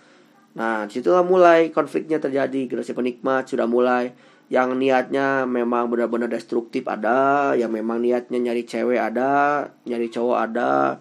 [0.58, 2.66] Nah, di situlah mulai konfliknya terjadi.
[2.66, 4.10] Generasi penikmat sudah mulai
[4.48, 10.98] yang niatnya memang benar-benar destruktif ada, yang memang niatnya nyari cewek ada, nyari cowok ada,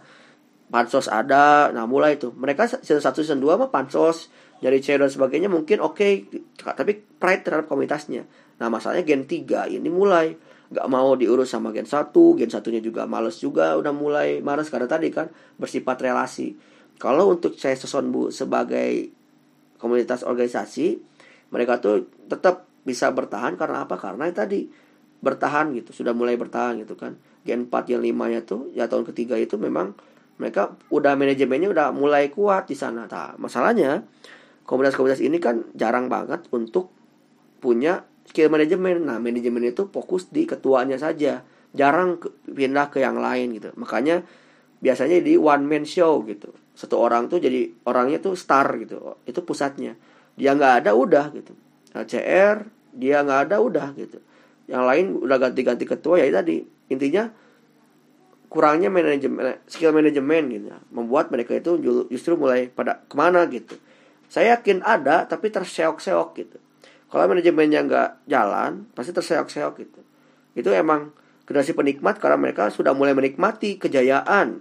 [0.69, 1.71] pansos ada.
[1.71, 2.29] Nah, mulai itu.
[2.35, 4.29] Mereka season 1 season 2 mah pansos,
[4.61, 6.27] nyari cewek dan sebagainya mungkin oke, okay,
[6.59, 8.27] tapi pride terhadap komunitasnya.
[8.57, 10.33] Nah, masalahnya gen 3 ini mulai
[10.67, 14.89] nggak mau diurus sama gen 1, gen satunya juga males juga udah mulai males karena
[14.89, 16.57] tadi kan bersifat relasi.
[16.97, 17.77] Kalau untuk saya
[18.09, 19.13] bu sebagai
[19.77, 20.97] komunitas organisasi,
[21.53, 23.95] mereka tuh tetap bisa bertahan karena apa?
[23.95, 24.67] Karena tadi
[25.21, 27.15] bertahan gitu, sudah mulai bertahan gitu kan.
[27.45, 29.95] Gen 4 yang 5 nya tuh ya tahun ketiga itu memang
[30.37, 33.07] mereka udah manajemennya udah mulai kuat di sana.
[33.07, 34.05] Nah, masalahnya
[34.67, 36.91] komunitas-komunitas ini kan jarang banget untuk
[37.57, 39.07] punya skill manajemen.
[39.07, 43.71] Nah, manajemen itu fokus di ketuanya saja, jarang pindah ke yang lain gitu.
[43.79, 44.21] Makanya
[44.83, 46.53] biasanya di one man show gitu.
[46.77, 49.17] Satu orang tuh jadi orangnya tuh star gitu.
[49.25, 49.97] Itu pusatnya.
[50.37, 51.57] Dia nggak ada udah gitu.
[51.97, 54.17] LCR dia nggak ada udah gitu
[54.67, 57.29] yang lain udah ganti-ganti ketua ya tadi intinya
[58.49, 61.77] kurangnya manajemen skill manajemen gitu membuat mereka itu
[62.09, 63.77] justru mulai pada ke mana gitu
[64.27, 66.57] saya yakin ada tapi terseok-seok gitu
[67.07, 70.01] kalau manajemennya nggak jalan pasti terseok-seok gitu.
[70.59, 71.15] Itu emang
[71.47, 74.59] generasi penikmat karena mereka sudah mulai menikmati kejayaan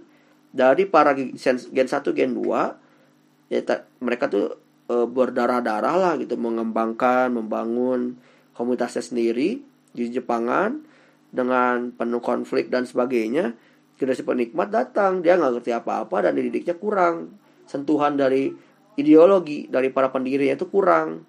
[0.55, 3.59] dari para gen, gen 1 gen 2 ya
[3.99, 4.55] mereka tuh
[4.87, 8.15] e, berdarah-darah lah gitu mengembangkan membangun
[8.55, 9.59] komunitasnya sendiri
[9.91, 10.79] di Jepangan
[11.27, 13.55] dengan penuh konflik dan sebagainya.
[13.99, 17.35] Generasi penikmat datang dia nggak ngerti apa-apa dan dididiknya kurang.
[17.67, 18.47] Sentuhan dari
[18.95, 21.27] ideologi dari para pendirinya itu kurang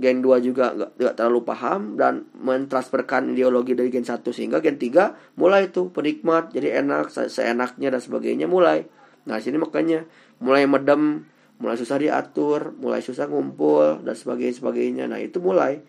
[0.00, 5.36] gen 2 juga nggak terlalu paham dan mentransferkan ideologi dari gen 1 sehingga gen 3
[5.36, 8.88] mulai tuh penikmat jadi enak se seenaknya dan sebagainya mulai.
[9.28, 10.08] Nah sini makanya
[10.40, 11.28] mulai medem
[11.60, 15.04] mulai susah diatur mulai susah ngumpul dan sebagainya sebagainya.
[15.12, 15.84] Nah itu mulai.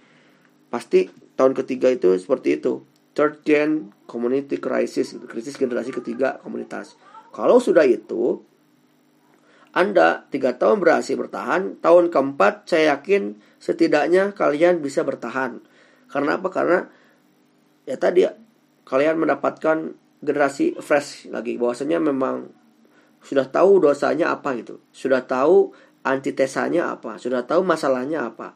[0.68, 1.08] Pasti
[1.40, 2.84] tahun ketiga itu seperti itu.
[3.16, 7.00] Third gen community crisis krisis generasi ketiga komunitas.
[7.32, 8.44] Kalau sudah itu
[9.72, 15.64] anda tiga tahun berhasil bertahan, tahun keempat saya yakin setidaknya kalian bisa bertahan.
[16.12, 16.52] Karena apa?
[16.52, 16.80] Karena
[17.88, 18.28] ya tadi
[18.84, 21.56] kalian mendapatkan generasi fresh lagi.
[21.56, 22.52] Bahwasanya memang
[23.24, 24.84] sudah tahu dosanya apa gitu.
[24.92, 25.72] Sudah tahu
[26.04, 27.16] antitesanya apa.
[27.16, 28.52] Sudah tahu masalahnya apa.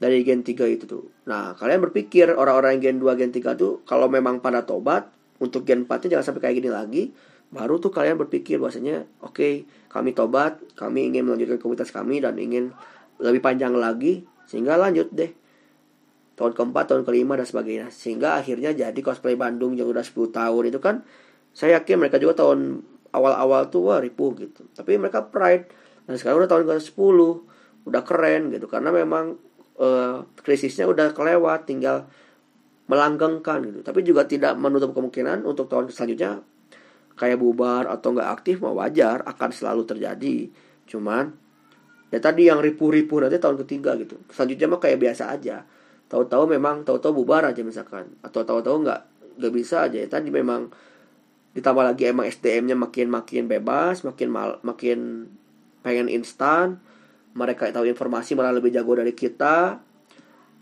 [0.00, 1.12] Dari gen 3 itu tuh.
[1.28, 5.88] Nah, kalian berpikir orang-orang gen 2, gen 3 tuh kalau memang pada tobat, untuk gen
[5.88, 7.02] 4-nya jangan sampai kayak gini lagi
[7.50, 12.38] baru tuh kalian berpikir bahwasanya oke okay, kami tobat kami ingin melanjutkan komunitas kami dan
[12.38, 12.70] ingin
[13.20, 15.30] lebih panjang lagi sehingga lanjut deh.
[16.34, 17.92] Tahun keempat tahun kelima dan sebagainya.
[17.92, 21.06] Sehingga akhirnya jadi cosplay Bandung yang udah 10 tahun itu kan
[21.52, 22.80] saya yakin mereka juga tahun
[23.12, 24.66] awal-awal tuh wah ripuh gitu.
[24.72, 25.68] Tapi mereka pride.
[26.08, 28.66] Dan sekarang udah tahun ke 10 udah keren gitu.
[28.66, 29.36] Karena memang
[29.78, 32.08] uh, krisisnya udah kelewat tinggal
[32.90, 33.80] melanggengkan gitu.
[33.84, 36.42] Tapi juga tidak menutup kemungkinan untuk tahun selanjutnya
[37.20, 40.48] kayak bubar atau nggak aktif mau wajar akan selalu terjadi.
[40.88, 41.28] Cuman
[42.08, 44.16] ya tadi yang ripu-ripu nanti tahun ketiga gitu.
[44.32, 45.68] Selanjutnya mah kayak biasa aja.
[46.08, 48.08] Tahu-tahu memang tahu-tahu bubar aja misalkan.
[48.24, 49.00] Atau tahu-tahu nggak
[49.36, 50.00] nggak bisa aja.
[50.00, 50.72] Ya tadi memang
[51.52, 55.28] ditambah lagi emang SDM-nya makin makin bebas makin mal, makin
[55.84, 56.80] pengen instan.
[57.36, 59.76] Mereka tahu informasi malah lebih jago dari kita.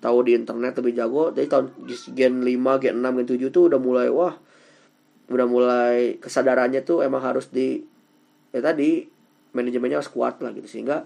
[0.02, 1.30] Tahu di internet lebih jago.
[1.30, 1.70] Dari tahun
[2.18, 4.47] gen 5 gen 6 gen 7 tuh udah mulai wah
[5.28, 7.84] udah mulai kesadarannya tuh emang harus di
[8.48, 9.04] ya tadi
[9.52, 10.68] manajemennya harus kuat lah gitu.
[10.68, 11.04] Sehingga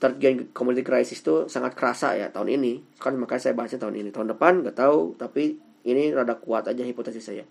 [0.00, 2.82] third gen community crisis tuh sangat kerasa ya tahun ini.
[2.98, 4.08] Kan makanya saya bahasnya tahun ini.
[4.10, 7.44] Tahun depan nggak tahu tapi ini rada kuat aja hipotesis saya.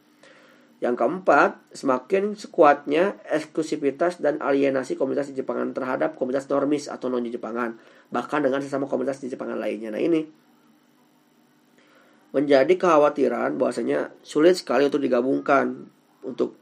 [0.82, 7.22] Yang keempat semakin sekuatnya eksklusivitas dan alienasi komunitas di Jepangan terhadap komunitas normis atau non
[7.22, 7.78] Jepangan
[8.10, 9.94] bahkan dengan sesama komunitas di Jepangan lainnya.
[9.94, 10.26] Nah ini
[12.32, 15.92] menjadi kekhawatiran bahwasanya sulit sekali untuk digabungkan
[16.24, 16.56] untuk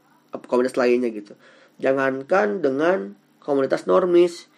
[0.50, 1.38] komunitas lainnya gitu.
[1.78, 4.50] Jangankan dengan komunitas normis,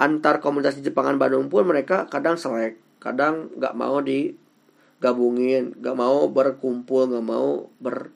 [0.00, 6.26] antar komunitas di Jepangan Bandung pun mereka kadang selek, kadang nggak mau digabungin, nggak mau
[6.32, 8.10] berkumpul, nggak mau ber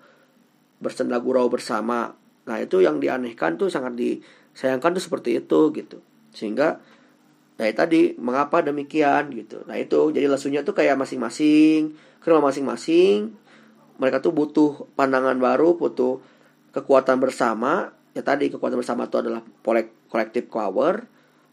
[0.80, 2.16] bersendagurau bersama.
[2.48, 6.00] Nah itu yang dianehkan tuh sangat disayangkan tuh seperti itu gitu.
[6.32, 6.80] Sehingga
[7.58, 9.66] Nah tadi mengapa demikian gitu.
[9.66, 13.34] Nah itu jadi lesunya tuh kayak masing-masing ke masing-masing.
[13.98, 16.22] Mereka tuh butuh pandangan baru, butuh
[16.70, 17.90] kekuatan bersama.
[18.14, 19.42] Ya tadi kekuatan bersama itu adalah
[20.10, 21.06] kolektif power.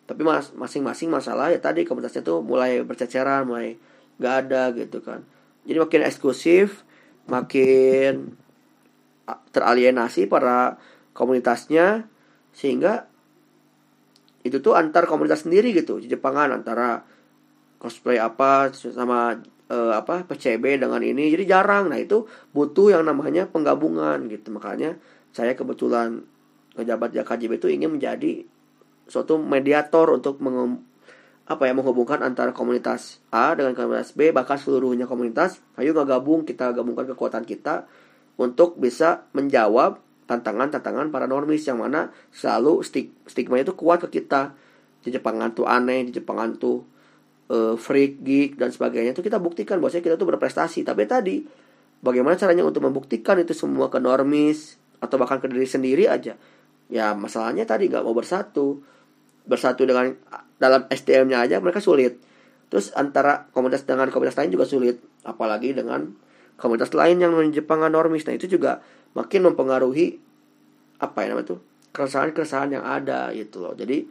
[0.06, 3.74] Tapi mas masing-masing masalah ya tadi komunitasnya tuh mulai berceceran, mulai
[4.22, 5.26] gak ada gitu kan.
[5.66, 6.86] Jadi makin eksklusif,
[7.26, 8.38] makin
[9.50, 10.78] teralienasi para
[11.18, 12.06] komunitasnya
[12.54, 13.10] sehingga
[14.46, 17.02] itu tuh antar komunitas sendiri gitu di Jepangan antara
[17.82, 21.32] cosplay apa sama uh, apa PCB dengan ini.
[21.34, 21.90] Jadi jarang.
[21.90, 24.54] Nah itu butuh yang namanya penggabungan gitu.
[24.54, 24.98] Makanya
[25.36, 26.24] saya kebetulan
[26.76, 28.44] pejabat KJB itu ingin menjadi
[29.08, 30.82] suatu mediator untuk mengem,
[31.46, 35.64] apa ya menghubungkan antara komunitas A dengan komunitas B bahkan seluruhnya komunitas.
[35.80, 37.88] Ayo nggak gabung kita gabungkan kekuatan kita
[38.36, 44.58] untuk bisa menjawab tantangan-tantangan para normis yang mana selalu stig stigma itu kuat ke kita.
[45.06, 46.82] Di Jepangan tuh aneh di Jepangan tuh
[47.50, 50.82] uh, freak geek dan sebagainya itu kita buktikan bahwa kita tuh berprestasi.
[50.86, 51.46] Tapi tadi
[52.02, 56.38] bagaimana caranya untuk membuktikan itu semua ke normis atau bahkan ke diri sendiri aja?
[56.90, 58.82] Ya masalahnya tadi nggak mau bersatu.
[59.46, 60.18] Bersatu dengan
[60.58, 62.18] dalam SDM-nya aja mereka sulit.
[62.74, 64.98] Terus antara komunitas dengan komunitas lain juga sulit.
[65.22, 66.10] Apalagi dengan
[66.58, 68.26] komunitas lain yang menjepangan normis.
[68.26, 68.82] Nah itu juga
[69.14, 70.18] makin mempengaruhi
[70.96, 71.60] apa ya namanya tuh
[71.96, 73.78] keresahan-keresahan yang ada gitu loh.
[73.78, 74.08] Jadi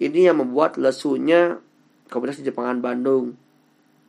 [0.00, 1.60] ini yang membuat lesunya
[2.08, 3.34] komunitas di Jepangan Bandung.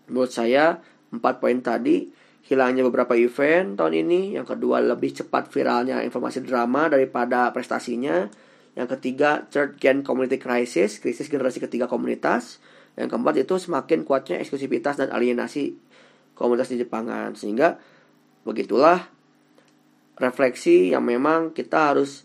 [0.07, 0.79] Menurut saya
[1.11, 2.07] empat poin tadi
[2.47, 8.31] hilangnya beberapa event tahun ini, yang kedua lebih cepat viralnya informasi drama daripada prestasinya,
[8.79, 12.63] yang ketiga third gen community crisis, krisis generasi ketiga komunitas,
[12.95, 15.75] yang keempat itu semakin kuatnya eksklusivitas dan alienasi
[16.39, 17.35] komunitas di Jepangan.
[17.35, 17.75] Sehingga
[18.47, 19.11] begitulah
[20.17, 22.23] refleksi yang memang kita harus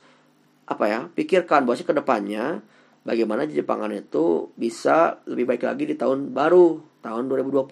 [0.65, 2.63] apa ya pikirkan bahwa ke depannya
[3.03, 7.67] bagaimana Jepangan itu bisa lebih baik lagi di tahun baru tahun 2020.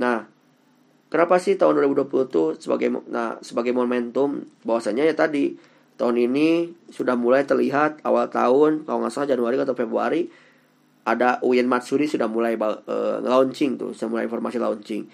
[0.00, 0.24] Nah,
[1.12, 5.56] kenapa sih tahun 2020 itu sebagai nah sebagai momentum bahwasanya ya tadi
[5.96, 10.28] tahun ini sudah mulai terlihat awal tahun kalau nggak salah Januari atau Februari
[11.06, 15.06] ada Uyen Matsuri sudah mulai uh, launching tuh, sudah mulai informasi launching.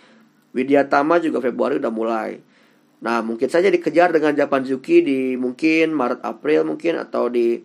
[0.57, 2.41] Widya Tama juga Februari udah mulai.
[3.05, 7.61] Nah, mungkin saja dikejar dengan Japan Zuki di mungkin Maret April mungkin atau di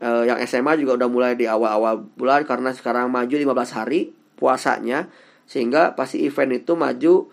[0.00, 5.08] uh, yang SMA juga udah mulai di awal-awal bulan karena sekarang maju 15 hari puasanya
[5.46, 7.30] sehingga pasti event itu maju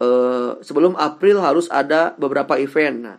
[0.00, 2.96] uh, sebelum April harus ada beberapa event.
[3.04, 3.16] Nah,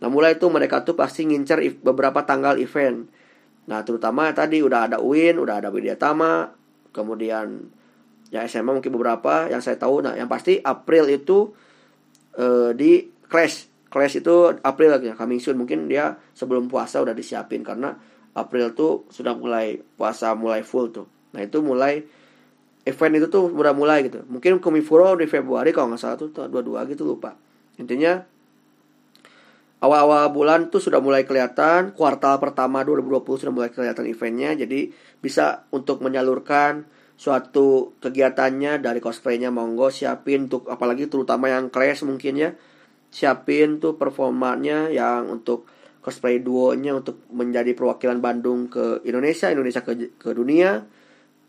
[0.00, 3.06] nah mulai itu mereka tuh pasti ngincer beberapa tanggal event.
[3.68, 6.50] Nah, terutama tadi udah ada UIN, udah ada Widya Tama,
[6.90, 7.70] kemudian
[8.32, 10.02] ya SMA mungkin beberapa yang saya tahu.
[10.02, 11.52] Nah, yang pasti April itu
[12.40, 13.70] uh, di Clash.
[13.92, 15.60] Clash itu April ya, coming soon.
[15.60, 17.92] Mungkin dia sebelum puasa udah disiapin karena
[18.32, 21.06] April tuh sudah mulai puasa mulai full tuh.
[21.36, 22.04] Nah, itu mulai
[22.88, 24.24] event itu tuh udah mulai gitu.
[24.26, 27.36] Mungkin Komifuro di Februari kalau nggak salah tuh dua-dua gitu lupa.
[27.76, 28.24] Intinya
[29.82, 34.50] awal-awal bulan tuh sudah mulai kelihatan, kuartal pertama 2020 sudah mulai kelihatan eventnya.
[34.56, 34.90] Jadi
[35.20, 36.88] bisa untuk menyalurkan
[37.22, 42.50] suatu kegiatannya dari cosplaynya monggo siapin untuk apalagi terutama yang clash mungkin ya
[43.12, 45.68] siapin tuh performanya yang untuk
[46.02, 50.82] cosplay duonya untuk menjadi perwakilan Bandung ke Indonesia Indonesia ke, ke dunia.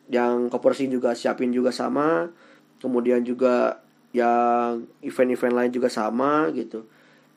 [0.07, 2.29] Yang koperasi juga siapin juga sama.
[2.77, 3.81] Kemudian juga
[4.13, 6.85] yang event-event lain juga sama gitu.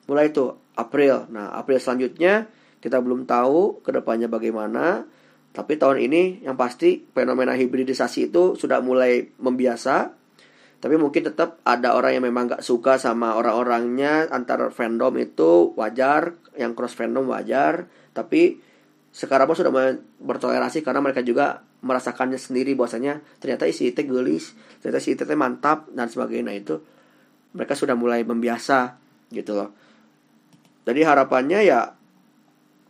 [0.07, 1.25] Mulai itu April.
[1.33, 2.53] Nah April selanjutnya
[2.85, 5.09] kita belum tahu ke depannya bagaimana.
[5.57, 10.13] Tapi tahun ini yang pasti fenomena hibridisasi itu sudah mulai membiasa.
[10.77, 14.29] Tapi mungkin tetap ada orang yang memang gak suka sama orang-orangnya.
[14.29, 18.61] Antar fandom itu wajar yang cross fandom wajar tapi
[19.17, 19.73] sekarang pun sudah
[20.21, 24.53] bertolerasi karena mereka juga merasakannya sendiri bahwasanya ternyata isi itu gelis
[24.85, 26.53] ternyata isi itu mantap dan sebagainya.
[26.53, 26.75] Nah, itu
[27.57, 29.01] mereka sudah mulai membiasa
[29.33, 29.73] gitu loh.
[30.85, 31.97] Jadi harapannya ya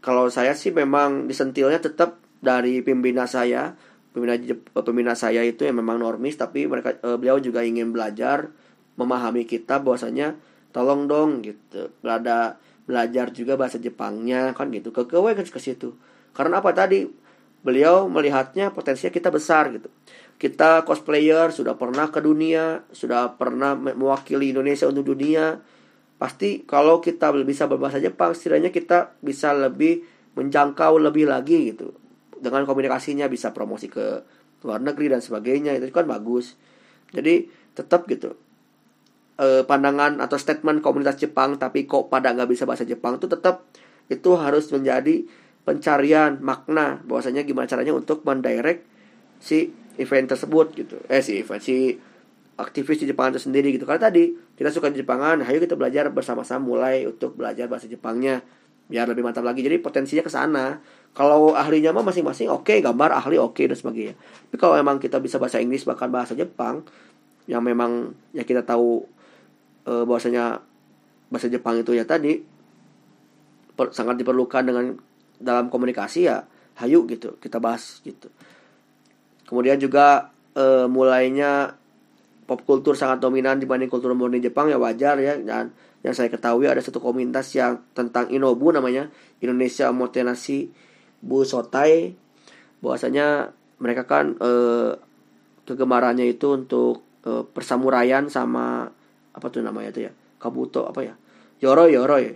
[0.03, 3.79] kalau saya sih memang disentilnya tetap dari pembina saya
[4.11, 4.35] pembina
[4.75, 8.51] pembina saya itu yang memang normis tapi mereka eh, beliau juga ingin belajar
[8.99, 10.35] memahami kita bahwasanya
[10.75, 11.95] tolong dong gitu.
[12.03, 15.19] Ada belajar juga bahasa Jepangnya kan gitu ke ke
[15.51, 15.99] ke situ
[16.33, 17.07] karena apa tadi
[17.67, 19.91] beliau melihatnya potensinya kita besar gitu.
[20.39, 25.59] Kita cosplayer sudah pernah ke dunia, sudah pernah mewakili Indonesia untuk dunia.
[26.21, 30.07] Pasti kalau kita bisa berbahasa Jepang, setidaknya kita bisa lebih
[30.39, 31.91] menjangkau lebih lagi gitu.
[32.39, 34.23] Dengan komunikasinya bisa promosi ke
[34.63, 36.55] luar negeri dan sebagainya itu kan bagus.
[37.11, 38.37] Jadi tetap gitu.
[39.37, 43.69] E, pandangan atau statement komunitas Jepang tapi kok pada nggak bisa bahasa Jepang itu tetap
[44.09, 45.29] itu harus menjadi
[45.67, 48.87] pencarian makna bahwasanya gimana caranya untuk mendirect
[49.43, 50.97] si event tersebut gitu.
[51.11, 51.99] Eh si event si
[52.57, 53.85] aktivis di Jepang itu sendiri gitu.
[53.85, 58.41] Karena tadi kita suka di Jepangan ayo kita belajar bersama-sama mulai untuk belajar bahasa Jepangnya
[58.87, 59.61] biar lebih mantap lagi.
[59.61, 60.81] Jadi potensinya ke sana.
[61.17, 64.15] Kalau ahlinya mah masing-masing oke okay, gambar ahli oke okay, dan sebagainya.
[64.17, 66.85] Tapi kalau memang kita bisa bahasa Inggris bahkan bahasa Jepang
[67.49, 69.07] yang memang ya kita tahu
[69.87, 70.61] e, bahwasanya
[71.31, 72.43] bahasa Jepang itu ya tadi
[73.73, 74.85] per, sangat diperlukan dengan
[75.39, 76.43] dalam komunikasi ya
[76.77, 78.29] hayu gitu kita bahas gitu.
[79.47, 81.79] Kemudian juga e, mulainya
[82.47, 85.39] pop kultur sangat dominan dibanding kultur murni Jepang ya wajar ya.
[85.39, 85.73] Dan
[86.03, 89.11] yang saya ketahui ada satu komunitas yang tentang Inobu namanya
[89.43, 90.71] Indonesia Motenasi
[91.23, 92.15] Bu Sotai
[92.85, 94.51] bahwasanya mereka kan e,
[95.67, 98.93] kegemarannya itu untuk e, persamuraian sama
[99.37, 100.13] apa tuh namanya tuh ya?
[100.41, 101.15] Kabuto apa ya?
[101.61, 102.27] Yoroi yoroi.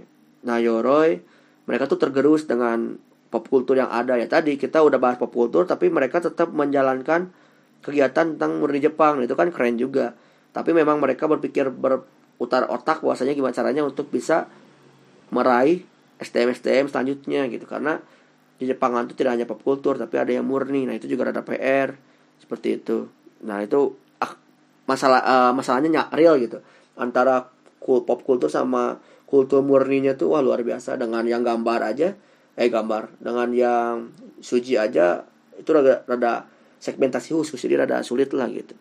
[0.45, 1.21] Nah yoroi
[1.65, 3.01] mereka tuh tergerus dengan
[3.33, 4.21] pop kultur yang ada.
[4.21, 7.33] Ya tadi kita udah bahas pop kultur tapi mereka tetap menjalankan
[7.81, 9.25] kegiatan tentang murni Jepang.
[9.25, 10.13] Itu kan keren juga.
[10.53, 14.51] Tapi memang mereka berpikir berutar otak bahwasanya gimana caranya untuk bisa
[15.31, 15.87] meraih
[16.21, 17.65] STM STM selanjutnya gitu.
[17.65, 17.97] Karena
[18.61, 20.85] di Jepangan itu tidak hanya pop kultur tapi ada yang murni.
[20.85, 21.97] Nah itu juga ada PR
[22.37, 23.09] seperti itu.
[23.47, 24.37] Nah itu ah,
[24.85, 26.61] masalah uh, masalahnya real gitu
[27.01, 27.49] antara
[27.81, 31.01] pop kultur sama kultur murninya tuh wah luar biasa.
[31.01, 32.13] Dengan yang gambar aja
[32.55, 33.17] eh gambar.
[33.19, 33.95] Dengan yang
[34.39, 35.25] suji aja
[35.57, 36.45] itu rada, rada
[36.77, 37.57] segmentasi khusus.
[37.57, 38.77] Jadi rada sulit lah gitu.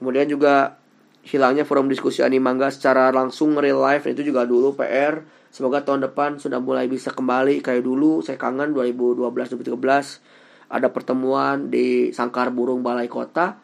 [0.00, 0.80] Kemudian juga
[1.24, 4.04] hilangnya forum diskusi anime manga secara langsung real life.
[4.08, 8.20] Itu juga dulu PR semoga tahun depan sudah mulai bisa kembali kayak dulu.
[8.20, 13.56] Saya kangen 2012 2013 ada pertemuan di Sangkar Burung Balai Kota.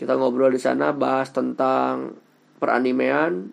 [0.00, 2.16] Kita ngobrol di sana bahas tentang
[2.60, 3.50] peranimean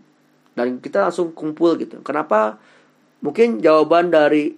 [0.53, 2.03] dan kita langsung kumpul gitu.
[2.03, 2.59] Kenapa?
[3.23, 4.53] Mungkin jawaban dari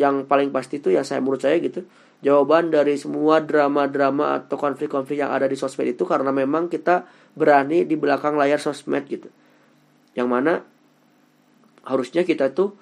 [0.00, 1.84] yang paling pasti itu ya saya menurut saya gitu
[2.20, 7.88] jawaban dari semua drama-drama atau konflik-konflik yang ada di sosmed itu karena memang kita berani
[7.88, 9.32] di belakang layar sosmed gitu.
[10.12, 10.52] Yang mana
[11.88, 12.76] harusnya kita tuh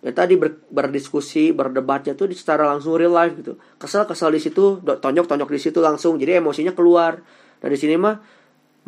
[0.00, 3.60] ya tadi ber, berdiskusi berdebatnya tuh secara langsung real life gitu.
[3.76, 7.20] Kesel kesel di situ tonjok tonjok di situ langsung jadi emosinya keluar.
[7.60, 8.16] Dan di sini mah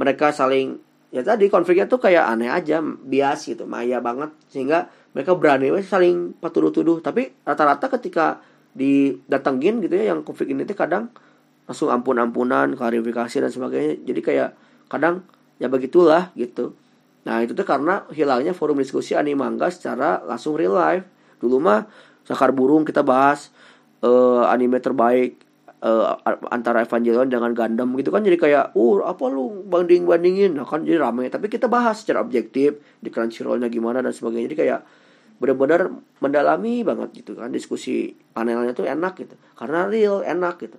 [0.01, 0.81] mereka saling
[1.11, 6.39] ya tadi konfliknya tuh kayak aneh aja bias gitu maya banget sehingga mereka berani saling
[6.39, 7.03] patuduh-tuduh.
[7.03, 8.39] Tapi rata-rata ketika
[8.71, 11.11] didatengin gitu ya yang konflik ini tuh kadang
[11.67, 13.95] langsung ampun-ampunan klarifikasi dan sebagainya.
[14.07, 14.51] Jadi kayak
[14.87, 15.27] kadang
[15.59, 16.75] ya begitulah gitu.
[17.27, 21.07] Nah itu tuh karena hilangnya forum diskusi anime manga secara langsung real life.
[21.43, 21.91] Dulu mah
[22.23, 23.51] sakar burung kita bahas
[24.07, 25.43] uh, anime terbaik
[25.81, 26.21] uh,
[26.53, 30.85] antara Evangelion dengan Gundam gitu kan jadi kayak uh apa lu banding bandingin nah kan
[30.85, 31.29] jadi rame.
[31.33, 34.53] Tapi kita bahas secara objektif di Crunchyrollnya gimana dan sebagainya.
[34.53, 34.81] Jadi kayak
[35.41, 35.89] benar-benar
[36.21, 37.49] mendalami banget gitu kan.
[37.51, 39.35] Diskusi panelnya tuh enak gitu.
[39.57, 40.79] Karena real enak gitu.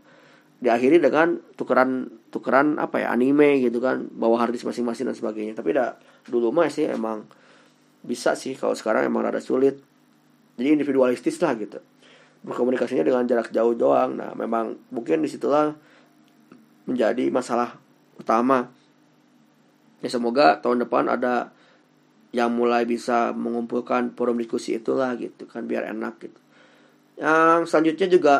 [0.61, 4.05] Diakhiri dengan tukeran tukeran apa ya anime gitu kan.
[4.13, 5.57] Bawa harddisk masing-masing dan sebagainya.
[5.57, 5.97] Tapi dah
[6.29, 7.25] dulu mah sih emang
[8.05, 8.53] bisa sih.
[8.53, 9.81] Kalau sekarang emang rada sulit.
[10.61, 11.81] Jadi individualistis lah gitu
[12.41, 14.17] berkomunikasinya dengan jarak jauh doang.
[14.17, 15.73] Nah memang mungkin di situlah
[16.89, 17.77] menjadi masalah
[18.17, 18.69] utama.
[20.01, 21.53] Ya semoga tahun depan ada
[22.31, 26.39] yang mulai bisa mengumpulkan forum diskusi itulah gitu kan biar enak gitu.
[27.21, 28.35] Yang selanjutnya juga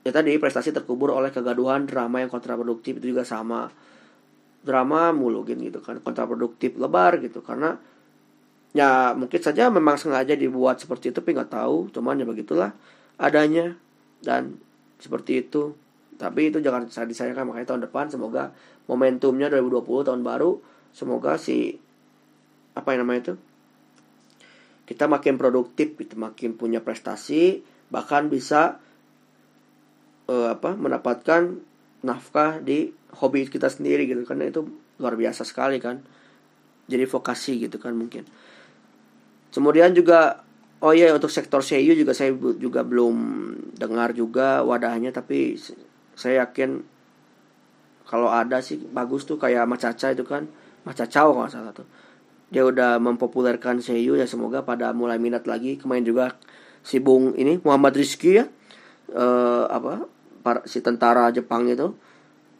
[0.00, 3.68] ya tadi prestasi terkubur oleh kegaduhan drama yang kontraproduktif itu juga sama.
[4.60, 7.44] Drama mulu gitu kan kontraproduktif lebar gitu.
[7.44, 7.76] Karena
[8.70, 11.90] ya mungkin saja memang sengaja dibuat seperti itu tapi nggak tahu.
[11.94, 12.70] Cuman ya begitulah
[13.16, 13.74] adanya.
[14.20, 14.60] Dan
[15.00, 15.74] seperti itu.
[16.20, 17.48] Tapi itu jangan saya disayangkan.
[17.48, 18.52] Makanya tahun depan semoga
[18.90, 20.58] momentumnya 2020 tahun baru
[20.90, 21.78] semoga si
[22.74, 23.34] apa yang namanya itu
[24.90, 27.62] kita makin produktif itu makin punya prestasi
[27.94, 28.82] bahkan bisa
[30.26, 31.62] uh, apa mendapatkan
[32.02, 32.90] nafkah di
[33.22, 34.66] hobi kita sendiri gitu karena itu
[34.98, 36.02] luar biasa sekali kan.
[36.90, 38.26] Jadi vokasi gitu kan mungkin
[39.50, 40.46] Kemudian juga
[40.80, 43.16] oh iya untuk sektor seiyu juga saya juga belum
[43.76, 45.58] dengar juga wadahnya tapi
[46.16, 46.80] saya yakin
[48.08, 50.50] kalau ada sih bagus tuh kayak Macaca itu kan
[50.82, 51.86] Macaca kalau salah tuh.
[52.50, 55.78] Dia udah mempopulerkan seiyu ya semoga pada mulai minat lagi.
[55.78, 56.34] Kemarin juga
[56.82, 58.50] si Bung ini Muhammad Rizky ya
[59.14, 60.08] uh, apa
[60.64, 61.94] si tentara Jepang itu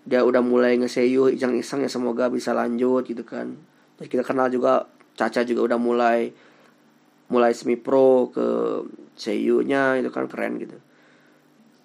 [0.05, 3.59] dia udah mulai ngeseiyu iseng-iseng ya semoga bisa lanjut gitu kan.
[3.99, 4.87] Terus kita kenal juga
[5.19, 6.31] Caca juga udah mulai
[7.31, 8.47] mulai semi pro ke
[9.15, 10.77] seiyu-nya itu kan keren gitu.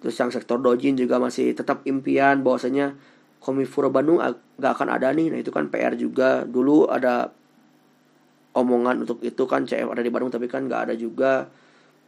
[0.02, 2.98] Terus yang sektor dojin juga masih tetap impian bahwasanya
[3.40, 4.18] Komifuro Bandung
[4.58, 5.30] gak akan ada nih.
[5.30, 6.42] Nah itu kan PR juga.
[6.42, 7.30] Dulu ada
[8.58, 11.46] omongan untuk itu kan CF ada di Bandung tapi kan gak ada juga.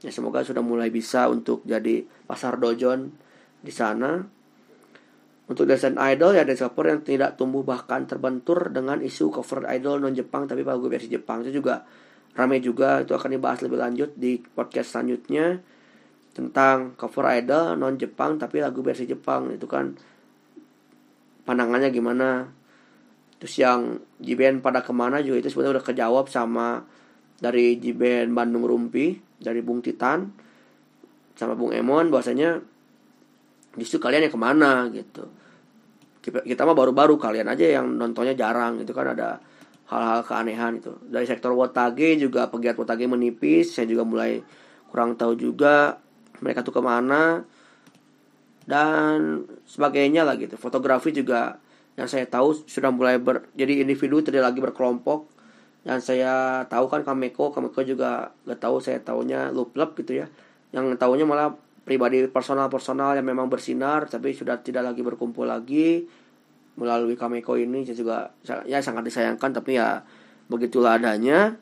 [0.03, 3.14] Ya semoga sudah mulai bisa untuk jadi pasar dojon
[3.62, 4.18] di sana.
[5.49, 10.12] Untuk desain idol ya developer yang tidak tumbuh bahkan terbentur dengan isu cover idol non
[10.12, 11.89] Jepang tapi lagu versi Jepang itu juga
[12.39, 15.59] ramai juga itu akan dibahas lebih lanjut di podcast selanjutnya
[16.30, 19.51] tentang cover idol non Jepang tapi lagu versi Jepang.
[19.51, 19.99] Itu kan
[21.43, 22.47] pandangannya gimana.
[23.43, 26.86] Terus yang JBN pada ke mana juga itu sebenarnya udah kejawab sama
[27.43, 30.30] dari JBN Bandung Rumpi dari Bung Titan
[31.39, 32.59] sama Bung Emon bahwasanya
[33.78, 35.26] justru kalian yang ke mana gitu.
[36.22, 39.11] Kita mah baru-baru kalian aja yang nontonnya jarang itu kan.
[39.11, 39.39] Ada
[39.89, 40.93] hal-hal keanehan itu.
[41.09, 44.45] Dari sektor Wotage juga pegiat Wotage menipis saya juga mulai
[44.93, 46.01] kurang tahu juga
[46.41, 47.45] mereka tuh ke mana
[48.68, 50.61] dan sebagainya lah gitu.
[50.61, 51.57] Fotografi juga
[51.97, 55.34] yang saya tahu sudah mulai ber, jadi individu tidak lagi berkelompok.
[55.82, 60.26] Dan saya tahu kan Kameko Kameko juga gak tahu saya tahunya loop gitu ya.
[60.68, 61.57] Yang tahunya malah
[61.89, 66.05] pribadi personal personal yang memang bersinar tapi sudah tidak lagi berkumpul lagi
[66.78, 68.16] melalui Kameko ini saya juga
[68.64, 70.06] ya sangat disayangkan tapi ya
[70.46, 71.58] begitulah adanya.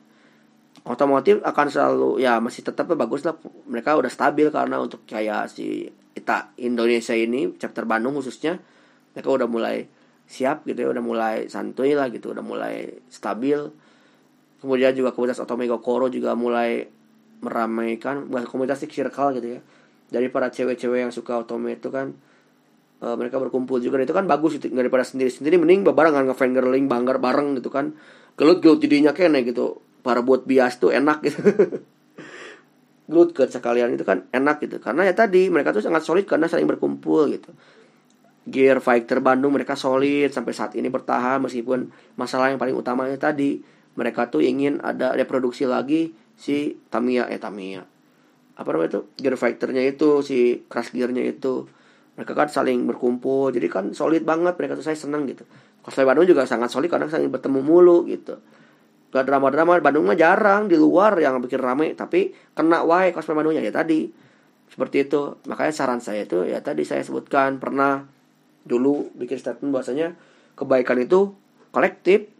[0.85, 5.89] Otomotif akan selalu ya masih tetap bagus lah mereka udah stabil karena untuk kayak si
[6.13, 8.61] kita Indonesia ini chapter Bandung khususnya
[9.11, 9.89] mereka udah mulai
[10.29, 13.57] siap gitu ya udah mulai santuy lah gitu udah mulai stabil.
[14.61, 16.87] Kemudian juga komunitas Otomego Koro juga mulai
[17.41, 19.61] meramaikan komunitas circle gitu ya.
[20.07, 22.15] Dari para cewek-cewek yang suka otome itu kan
[23.01, 24.01] uh, mereka berkumpul juga.
[24.01, 27.93] Itu kan bagus itu daripada sendiri sendiri mending barengan ngefangirling banggar bareng gitu kan.
[28.37, 29.81] Gelut gelut jadinya kene gitu.
[30.05, 31.39] Para buat bias tuh enak gitu.
[33.09, 34.77] Gelut ke sekalian itu kan enak gitu.
[34.83, 37.51] Karena ya tadi mereka tuh sangat solid karena saling berkumpul gitu.
[38.47, 43.59] Gear Fighter Bandung mereka solid sampai saat ini bertahan meskipun masalah yang paling utamanya tadi
[43.99, 47.83] mereka tuh ingin ada reproduksi lagi si Tamiya eh Tamiya.
[48.55, 49.01] Apa namanya itu?
[49.19, 51.67] Gear Fighternya itu si Crash Gearnya itu
[52.17, 55.45] mereka kan saling berkumpul jadi kan solid banget mereka tuh saya seneng gitu.
[55.85, 58.41] Cosplay Bandung juga sangat solid karena saling bertemu mulu gitu.
[59.13, 63.61] Gak drama-drama Bandung mah jarang di luar yang bikin rame tapi kena wae cosplay Bandungnya
[63.61, 64.09] ya tadi.
[64.67, 65.37] Seperti itu.
[65.45, 68.01] Makanya saran saya itu ya tadi saya sebutkan pernah
[68.65, 70.17] dulu bikin statement bahwasanya
[70.57, 71.37] kebaikan itu
[71.69, 72.33] kolektif.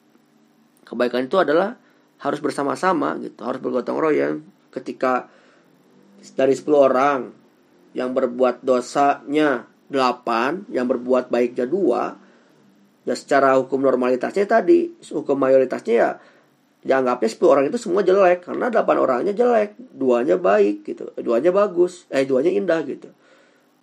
[0.90, 1.78] Kebaikan itu adalah
[2.18, 4.42] harus bersama-sama gitu harus bergotong royong.
[4.74, 5.30] Ketika
[6.34, 7.37] dari 10 orang
[7.98, 12.14] yang berbuat dosanya 8 yang berbuat baiknya dua
[13.10, 16.10] ya secara hukum normalitasnya tadi hukum mayoritasnya ya
[16.86, 22.06] dianggapnya 10 orang itu semua jelek karena 8 orangnya jelek duanya baik gitu duanya bagus
[22.14, 23.10] eh duanya indah gitu.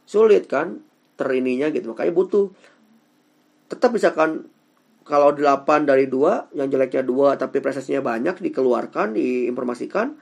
[0.06, 0.78] Sulit kan
[1.18, 2.54] terininya gitu makanya butuh.
[3.66, 4.46] Tetap misalkan
[5.02, 10.14] kalau 8 dari dua yang jeleknya dua tapi prestasinya banyak dikeluarkan diinformasikan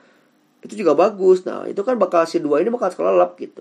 [0.65, 1.45] itu juga bagus.
[1.45, 3.61] Nah itu kan bakal si dua ini bakal kelelap gitu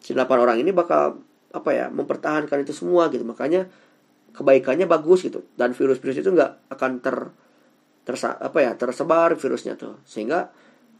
[0.00, 1.20] si 8 orang ini bakal
[1.50, 3.22] apa ya mempertahankan itu semua gitu.
[3.22, 3.68] Makanya
[4.34, 5.44] kebaikannya bagus gitu.
[5.54, 7.16] Dan virus-virus itu nggak akan ter
[8.00, 10.00] tersa apa ya tersebar virusnya tuh.
[10.08, 10.50] Sehingga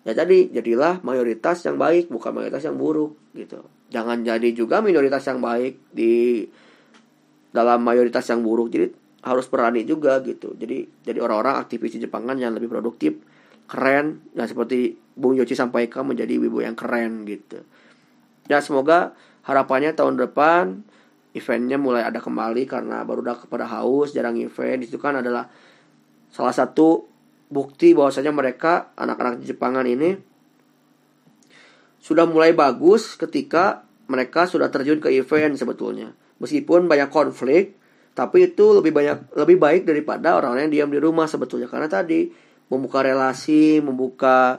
[0.05, 3.65] ya tadi jadilah mayoritas yang baik bukan mayoritas yang buruk gitu.
[3.91, 6.47] Jangan jadi juga minoritas yang baik di
[7.51, 8.71] dalam mayoritas yang buruk.
[8.71, 8.87] Jadi
[9.21, 10.55] harus berani juga gitu.
[10.55, 13.17] Jadi jadi orang-orang aktivis di Jepangan yang lebih produktif
[13.71, 14.23] keren.
[14.35, 17.63] Dan seperti Bung Yoci sampaikan menjadi ibu yang keren gitu
[18.51, 19.15] ya semoga
[19.47, 20.83] harapannya tahun depan
[21.31, 24.83] eventnya mulai ada kembali karena baru udah kepada haus jarang event.
[24.83, 25.47] Itu kan adalah
[26.35, 27.07] salah satu
[27.51, 30.19] bukti bahwasanya mereka anak-anak Jepangan ini
[32.01, 36.11] sudah mulai bagus ketika mereka sudah terjun ke event sebetulnya.
[36.43, 37.79] Meskipun banyak konflik
[38.11, 41.71] tapi itu lebih banyak lebih baik daripada orang yang diam di rumah sebetulnya.
[41.71, 42.27] Karena tadi
[42.71, 44.59] membuka relasi membuka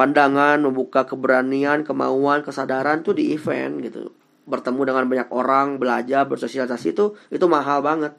[0.00, 4.08] pandangan membuka keberanian kemauan kesadaran tuh di event gitu.
[4.48, 8.16] Bertemu dengan banyak orang belajar bersosialisasi itu itu mahal banget.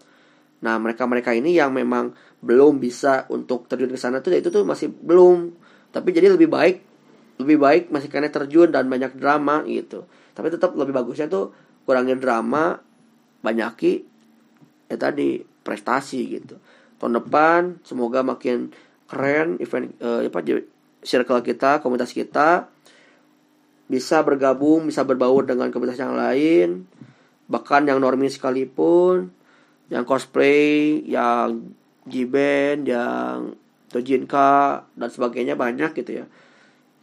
[0.61, 2.13] Nah mereka mereka ini yang memang
[2.45, 5.57] belum bisa untuk terjun ke sana tuh ya itu tuh masih belum.
[5.89, 6.77] Tapi jadi lebih baik
[7.41, 10.05] lebih baik masih karena terjun dan banyak drama gitu.
[10.37, 11.49] Tapi tetap lebih bagusnya tuh
[11.89, 12.77] kurangin drama
[13.41, 14.05] banyaki
[14.85, 16.61] ya tadi prestasi gitu.
[17.01, 18.69] Tahun depan semoga makin
[19.09, 20.45] keren event uh, apa
[21.01, 22.69] circle kita komunitas kita
[23.91, 26.87] bisa bergabung bisa berbaur dengan komunitas yang lain
[27.51, 29.33] bahkan yang normi sekalipun
[29.91, 31.75] yang cosplay yang
[32.07, 33.53] Jiben yang
[33.91, 36.25] Tojinka dan sebagainya banyak gitu ya.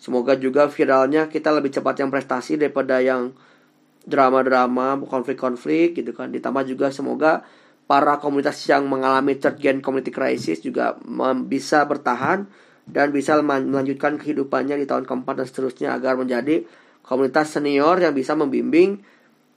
[0.00, 3.36] Semoga juga viralnya kita lebih cepat yang prestasi daripada yang
[4.08, 6.32] drama-drama konflik-konflik gitu kan.
[6.32, 7.44] Ditambah juga semoga
[7.84, 10.96] para komunitas yang mengalami third gen community crisis juga
[11.44, 12.48] bisa bertahan
[12.88, 16.64] dan bisa melanjutkan kehidupannya di tahun keempat dan seterusnya agar menjadi
[17.04, 19.04] komunitas senior yang bisa membimbing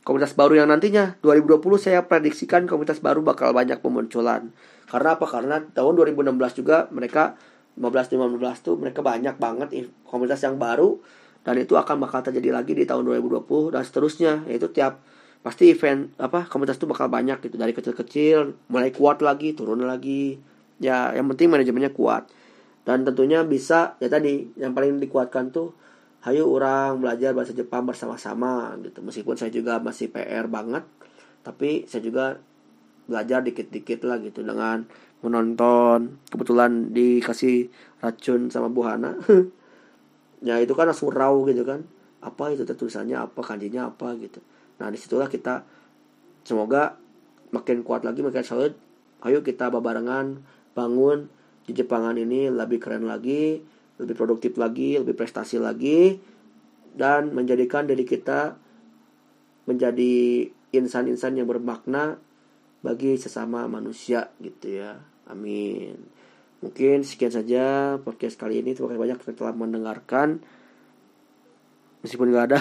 [0.03, 1.15] komunitas baru yang nantinya.
[1.23, 4.51] 2020 saya prediksikan komunitas baru bakal banyak pemunculan.
[4.91, 5.25] Karena apa?
[5.27, 7.39] Karena tahun 2016 juga mereka
[7.79, 10.99] 15 15 tuh mereka banyak banget komunitas yang baru
[11.47, 14.34] dan itu akan bakal terjadi lagi di tahun 2020 dan seterusnya.
[14.51, 14.99] Yaitu tiap
[15.41, 17.55] pasti event apa komunitas itu bakal banyak gitu.
[17.55, 20.36] Dari kecil-kecil mulai kuat lagi turun lagi.
[20.82, 22.27] Ya yang penting manajemennya kuat
[22.82, 25.77] dan tentunya bisa ya tadi yang paling dikuatkan tuh
[26.25, 29.01] hayu orang belajar bahasa Jepang bersama-sama gitu.
[29.01, 30.86] Meskipun saya juga masih PR banget
[31.41, 32.38] tapi saya juga
[33.09, 34.41] belajar dikit-dikit lah gitu.
[34.45, 34.86] Dengan
[35.21, 37.69] menonton kebetulan dikasih
[38.01, 39.17] racun sama Bu Hana.
[40.41, 41.86] Ya itu kan langsung raw gitu kan.
[42.17, 43.13] Apa itu tulisannya?
[43.13, 43.45] Apa?
[43.45, 44.17] Kanjinya apa?
[44.17, 44.41] gitu.
[44.82, 45.61] Nah di situlah kita
[46.41, 46.97] semoga
[47.53, 48.73] makin kuat lagi makin solid.
[49.21, 50.41] Ayo kita barengan
[50.73, 51.29] bangun
[51.72, 53.63] di Jepangan ini lebih keren lagi,
[53.95, 56.19] lebih produktif lagi, lebih prestasi lagi,
[56.91, 58.59] dan menjadikan diri kita
[59.63, 62.19] menjadi insan-insan yang bermakna
[62.84, 64.99] bagi sesama manusia gitu ya.
[65.32, 65.95] Amin.
[66.59, 68.76] Mungkin sekian saja podcast kali ini.
[68.76, 70.43] Terima kasih banyak telah mendengarkan.
[72.03, 72.59] Meskipun nggak ada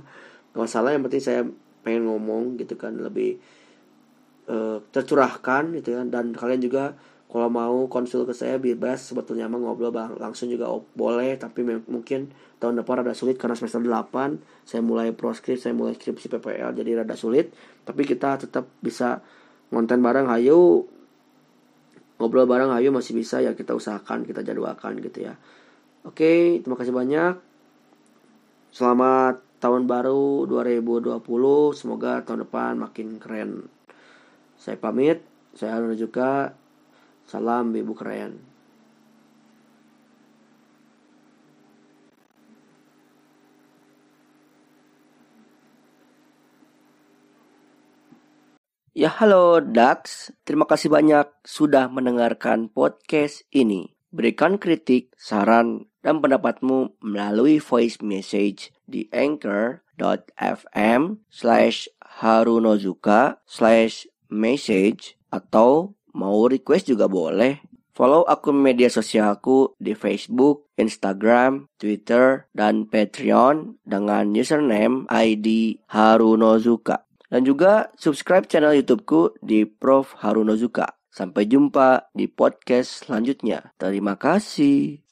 [0.50, 1.46] Gak masalah yang penting saya
[1.86, 3.38] pengen ngomong gitu kan lebih
[4.50, 6.98] uh, tercurahkan gitu kan dan kalian juga
[7.30, 9.06] kalau mau konsul ke saya bebas.
[9.06, 10.66] Sebetulnya mah ngobrol bang langsung juga
[10.98, 11.38] boleh.
[11.38, 16.26] Tapi mungkin tahun depan rada sulit karena semester 8 saya mulai proskrip saya mulai skripsi
[16.26, 17.54] PPL jadi rada sulit.
[17.86, 19.22] Tapi kita tetap bisa
[19.70, 20.26] ngonten bareng.
[20.26, 20.90] Hayu
[22.20, 25.40] ngobrol bareng hayu masih bisa ya kita usahakan kita jadwalkan gitu ya.
[26.04, 27.40] Oke terima kasih banyak.
[28.74, 31.22] Selamat tahun baru 2020
[31.72, 33.72] semoga tahun depan makin keren.
[34.60, 35.24] Saya pamit
[35.56, 36.59] saya Haruna juga
[37.30, 38.42] salam ibu keren
[48.90, 53.96] Ya halo Dax, terima kasih banyak sudah mendengarkan podcast ini.
[54.12, 65.96] Berikan kritik, saran, dan pendapatmu melalui voice message di anchor.fm slash harunozuka slash message atau
[66.14, 67.60] mau request juga boleh
[68.00, 77.04] Follow akun media sosialku di Facebook, Instagram, Twitter, dan Patreon dengan username ID Harunozuka.
[77.28, 80.96] Dan juga subscribe channel YouTubeku di Prof Harunozuka.
[81.12, 83.74] Sampai jumpa di podcast selanjutnya.
[83.76, 85.04] Terima kasih.